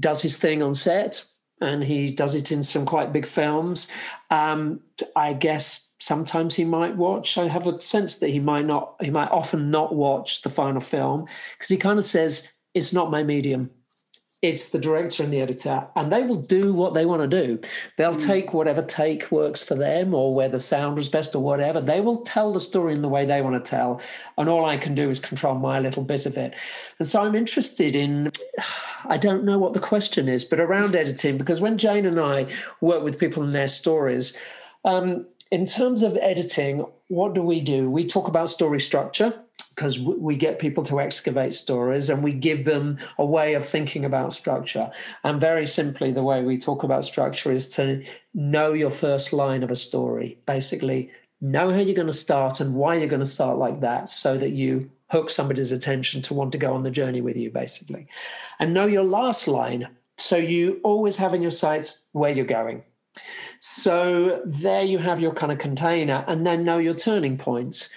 [0.00, 1.24] does his thing on set,
[1.60, 3.88] and he does it in some quite big films.
[4.30, 4.80] Um,
[5.14, 7.38] I guess sometimes he might watch.
[7.38, 8.96] I have a sense that he might not.
[9.00, 11.26] He might often not watch the final film
[11.56, 13.70] because he kind of says it's not my medium
[14.40, 17.60] it's the director and the editor, and they will do what they want to do.
[17.96, 18.24] They'll mm.
[18.24, 21.80] take whatever take works for them, or where the sound was best, or whatever.
[21.80, 24.00] They will tell the story in the way they want to tell,
[24.36, 26.54] and all I can do is control my little bit of it.
[26.98, 28.30] And so I'm interested in.
[29.04, 32.46] I don't know what the question is, but around editing, because when Jane and I
[32.80, 34.36] work with people in their stories,
[34.84, 37.90] um, in terms of editing, what do we do?
[37.90, 39.34] We talk about story structure
[39.74, 44.04] because we get people to excavate stories and we give them a way of thinking
[44.04, 44.90] about structure.
[45.24, 49.62] And very simply, the way we talk about structure is to know your first line
[49.62, 50.38] of a story.
[50.46, 54.10] Basically, know how you're going to start and why you're going to start like that
[54.10, 57.50] so that you hook somebody's attention to want to go on the journey with you,
[57.50, 58.06] basically.
[58.58, 59.88] And know your last line
[60.18, 62.82] so you always have in your sights where you're going.
[63.60, 67.90] So there you have your kind of container, and then know your turning points.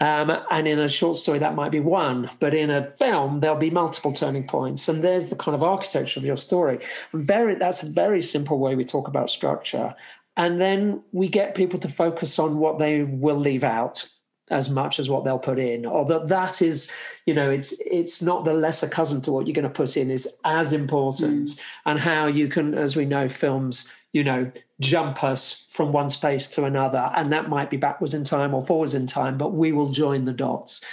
[0.00, 3.56] Um, and in a short story, that might be one, but in a film, there'll
[3.56, 4.88] be multiple turning points.
[4.88, 6.80] And there's the kind of architecture of your story.
[7.12, 9.94] Very, that's a very simple way we talk about structure.
[10.36, 14.08] And then we get people to focus on what they will leave out
[14.50, 16.90] as much as what they'll put in or that that is
[17.26, 20.10] you know it's it's not the lesser cousin to what you're going to put in
[20.10, 21.60] is as important mm.
[21.86, 24.50] and how you can as we know films you know
[24.80, 28.64] jump us from one space to another and that might be backwards in time or
[28.64, 30.84] forwards in time but we will join the dots.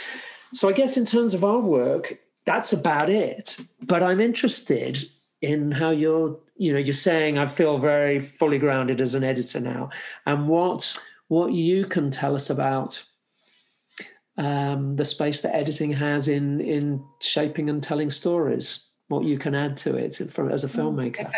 [0.53, 3.59] So i guess in terms of our work that's about it.
[3.83, 5.07] But i'm interested
[5.41, 9.59] in how you're you know you're saying i feel very fully grounded as an editor
[9.59, 9.89] now
[10.25, 10.97] and what
[11.29, 13.03] what you can tell us about
[14.37, 19.55] um, the space that editing has in in shaping and telling stories what you can
[19.55, 21.31] add to it from as a mm, filmmaker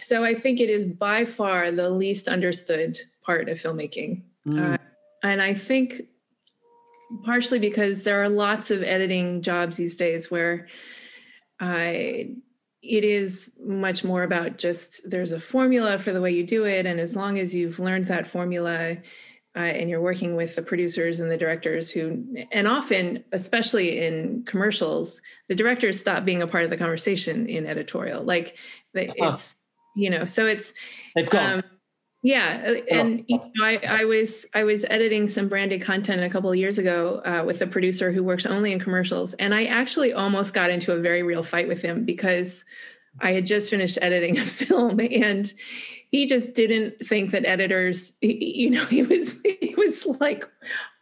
[0.00, 4.22] so I think it is by far the least understood part of filmmaking.
[4.46, 4.74] Mm.
[4.74, 4.78] Uh,
[5.22, 6.02] and I think
[7.24, 10.68] partially because there are lots of editing jobs these days where
[11.60, 12.36] I
[12.82, 16.84] it is much more about just there's a formula for the way you do it
[16.84, 18.96] and as long as you've learned that formula
[19.54, 24.42] uh, and you're working with the producers and the directors who and often especially in
[24.46, 28.56] commercials the directors stop being a part of the conversation in editorial like
[28.96, 29.30] uh-huh.
[29.32, 29.54] it's
[29.94, 30.72] you know so it's
[31.14, 31.54] they've gone.
[31.54, 31.62] um,
[32.22, 36.28] yeah uh, and you know, I, I was i was editing some branded content a
[36.28, 39.64] couple of years ago uh, with a producer who works only in commercials and i
[39.64, 42.64] actually almost got into a very real fight with him because
[43.20, 45.52] i had just finished editing a film and
[46.10, 50.48] he just didn't think that editors you know he was he was like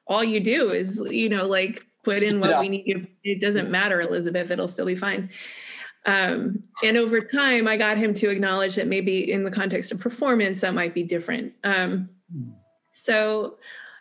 [0.06, 2.60] all you do is you know like put in what yeah.
[2.60, 5.28] we need it doesn't matter elizabeth it'll still be fine
[6.06, 10.00] um, and over time, I got him to acknowledge that maybe in the context of
[10.00, 11.52] performance, that might be different.
[11.62, 12.08] Um,
[12.90, 13.58] so,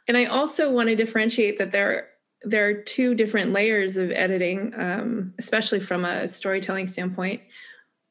[0.07, 2.09] and I also want to differentiate that there
[2.43, 7.41] there are two different layers of editing, um, especially from a storytelling standpoint.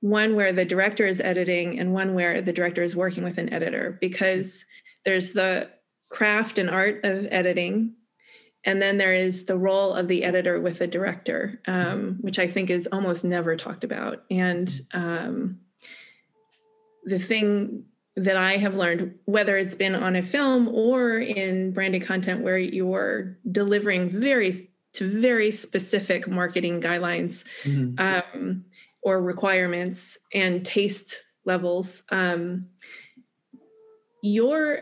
[0.01, 3.53] One where the director is editing, and one where the director is working with an
[3.53, 4.64] editor, because
[5.05, 5.70] there's the
[6.11, 7.95] craft and art of editing
[8.64, 12.46] and then there is the role of the editor with the director, um, which I
[12.46, 14.24] think is almost never talked about.
[14.30, 15.61] And um,
[17.04, 17.84] the thing
[18.16, 22.59] that I have learned, whether it's been on a film or in branded content where
[22.59, 24.52] you're delivering very
[24.94, 27.94] to very specific marketing guidelines mm-hmm.
[28.40, 28.64] um,
[29.02, 32.66] or requirements and taste levels, um,
[34.22, 34.80] you're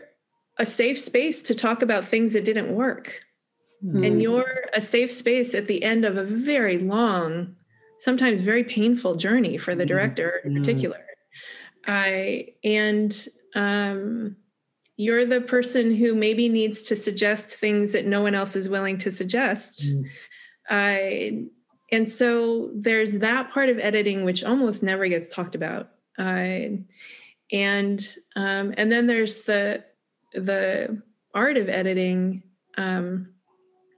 [0.57, 3.21] a safe space to talk about things that didn't work
[3.83, 4.05] mm.
[4.05, 7.55] and you're a safe space at the end of a very long
[7.99, 9.89] sometimes very painful journey for the mm-hmm.
[9.89, 10.59] director in mm.
[10.59, 11.03] particular
[11.85, 14.35] i and um,
[14.97, 18.97] you're the person who maybe needs to suggest things that no one else is willing
[18.97, 19.85] to suggest.
[20.69, 21.45] I,
[21.91, 26.81] and so there's that part of editing which almost never gets talked about uh,
[27.51, 29.83] and um, and then there's the
[30.33, 31.01] the
[31.33, 32.43] art of editing
[32.77, 33.29] um,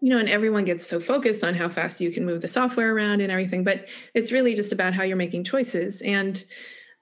[0.02, 2.94] you know, and everyone gets so focused on how fast you can move the software
[2.94, 6.44] around and everything, but it's really just about how you're making choices and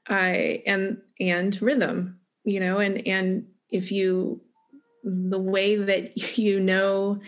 [0.08, 4.42] I and and rhythm, you know, and and if you
[5.04, 7.20] the way that you know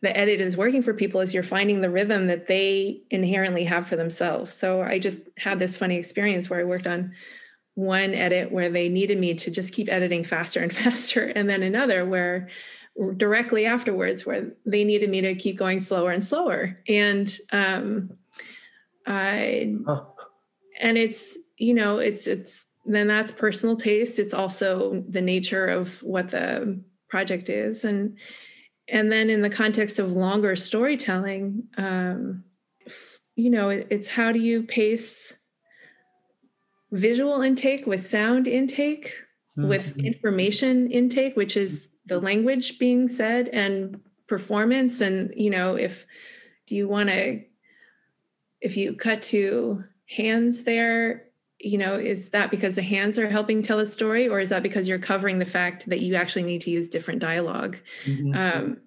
[0.00, 3.84] the edit is working for people is you're finding the rhythm that they inherently have
[3.84, 4.52] for themselves.
[4.52, 7.14] So I just had this funny experience where I worked on
[7.74, 11.62] one edit where they needed me to just keep editing faster and faster, and then
[11.62, 12.48] another where
[13.16, 16.78] directly afterwards where they needed me to keep going slower and slower.
[16.88, 18.10] And um
[19.06, 19.74] i
[20.80, 24.18] and it's you know it's it's then that's personal taste.
[24.18, 28.18] It's also the nature of what the project is, and
[28.88, 32.44] and then in the context of longer storytelling, um,
[33.36, 35.36] you know, it, it's how do you pace
[36.90, 39.12] visual intake with sound intake,
[39.58, 39.68] mm-hmm.
[39.68, 46.06] with information intake, which is the language being said, and performance, and you know, if
[46.66, 47.42] do you want to
[48.60, 51.24] if you cut to hands there
[51.60, 54.62] you know is that because the hands are helping tell a story or is that
[54.62, 58.34] because you're covering the fact that you actually need to use different dialog mm-hmm.
[58.34, 58.78] um,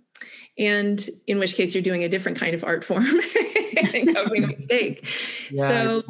[0.57, 3.05] and in which case you're doing a different kind of art form
[3.93, 5.05] and covering a mistake
[5.51, 5.67] yeah.
[5.67, 6.03] so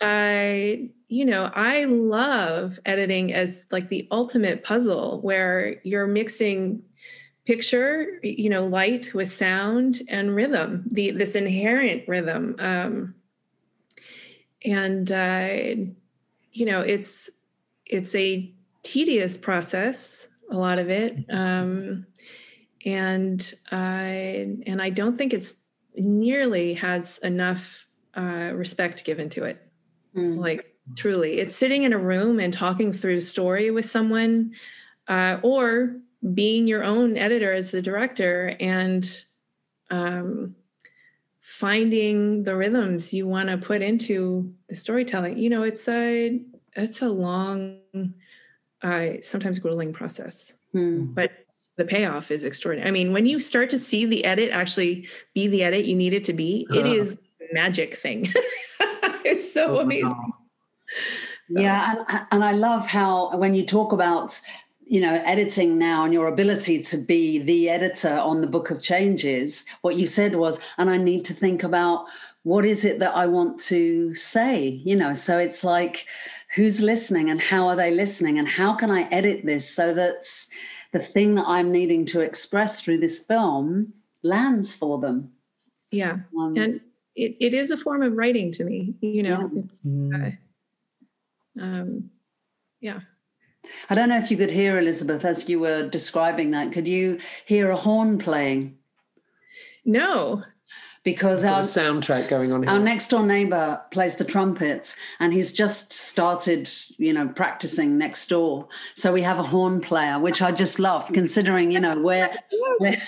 [0.00, 6.82] i you know i love editing as like the ultimate puzzle where you're mixing
[7.46, 13.14] picture you know light with sound and rhythm the this inherent rhythm um,
[14.64, 15.48] and uh,
[16.52, 17.30] you know it's
[17.86, 18.52] it's a
[18.82, 22.06] tedious process a lot of it um,
[22.84, 25.56] and I and I don't think it's
[25.94, 29.66] nearly has enough uh, respect given to it
[30.14, 30.38] mm.
[30.38, 31.38] like truly.
[31.38, 34.52] It's sitting in a room and talking through story with someone
[35.06, 35.96] uh, or
[36.34, 39.24] being your own editor as the director and
[39.90, 40.54] um,
[41.40, 45.38] finding the rhythms you want to put into the storytelling.
[45.38, 46.40] You know it's a
[46.74, 47.78] it's a long
[48.82, 50.54] uh, sometimes grueling process.
[50.72, 51.06] Hmm.
[51.14, 51.30] but
[51.76, 55.48] the payoff is extraordinary i mean when you start to see the edit actually be
[55.48, 56.90] the edit you need it to be it uh.
[56.90, 57.16] is
[57.52, 58.26] magic thing.
[59.24, 60.32] It's so oh, amazing
[61.44, 61.60] so.
[61.60, 64.40] yeah and, and i love how when you talk about
[64.88, 68.80] you know editing now and your ability to be the editor on the book of
[68.80, 72.06] changes what you said was and i need to think about
[72.42, 76.06] what is it that i want to say you know so it's like
[76.54, 80.26] who's listening and how are they listening and how can i edit this so that
[80.92, 85.30] the thing that i'm needing to express through this film lands for them
[85.90, 86.80] yeah um, and
[87.14, 89.60] it, it is a form of writing to me you know yeah.
[89.60, 90.30] it's uh,
[91.60, 92.10] um
[92.80, 93.00] yeah
[93.90, 96.72] I don't know if you could hear Elizabeth as you were describing that.
[96.72, 98.78] Could you hear a horn playing?
[99.84, 100.44] No.
[101.04, 102.62] Because our soundtrack going on.
[102.62, 102.72] Here.
[102.72, 108.28] Our next door neighbor plays the trumpets, and he's just started, you know, practicing next
[108.28, 108.68] door.
[108.94, 112.36] So we have a horn player, which I just love, considering, you know, where
[112.78, 113.00] where,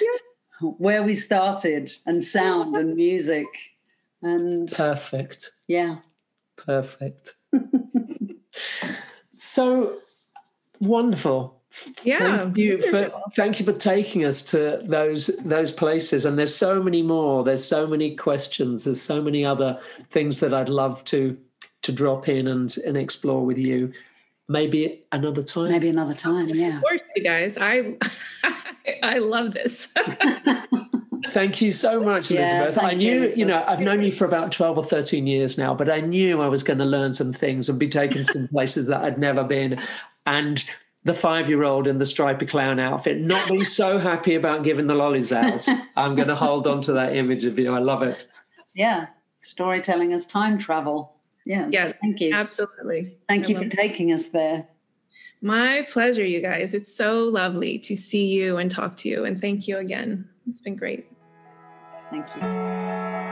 [0.61, 3.49] where we started, and sound and music,
[4.23, 5.51] and perfect.
[5.67, 5.97] Yeah,
[6.57, 7.35] perfect.
[9.37, 10.01] so
[10.81, 11.61] Wonderful.
[12.03, 12.39] Yeah.
[12.39, 16.25] Thank you for thank you for taking us to those those places.
[16.25, 17.45] And there's so many more.
[17.45, 18.85] There's so many questions.
[18.85, 19.79] There's so many other
[20.11, 21.37] things that I'd love to
[21.83, 23.93] to drop in and, and explore with you.
[24.49, 25.71] Maybe another time.
[25.71, 26.77] Maybe another time, yeah.
[26.77, 27.57] Of course, you guys.
[27.61, 27.97] I
[29.03, 29.93] I love this.
[31.33, 32.77] Thank you so much, Elizabeth.
[32.77, 35.57] Yeah, I knew, you, you know, I've known you for about 12 or 13 years
[35.59, 38.25] now, but I knew I was going to learn some things and be taken to
[38.25, 39.81] some places that I'd never been
[40.27, 40.65] and
[41.05, 44.87] the five year old in the stripy clown outfit, not being so happy about giving
[44.87, 45.67] the lollies out.
[45.97, 47.75] I'm going to hold on to that image of you.
[47.75, 48.27] I love it.
[48.75, 49.07] Yeah.
[49.43, 51.17] Storytelling is time travel.
[51.47, 51.69] Yeah.
[51.71, 51.93] Yes.
[51.93, 52.35] So thank you.
[52.35, 53.17] Absolutely.
[53.29, 53.73] Thank I you for it.
[53.73, 54.69] taking us there.
[55.41, 56.75] My pleasure, you guys.
[56.75, 59.25] It's so lovely to see you and talk to you.
[59.25, 60.29] And thank you again.
[60.47, 61.07] It's been great.
[62.11, 63.30] Thank you.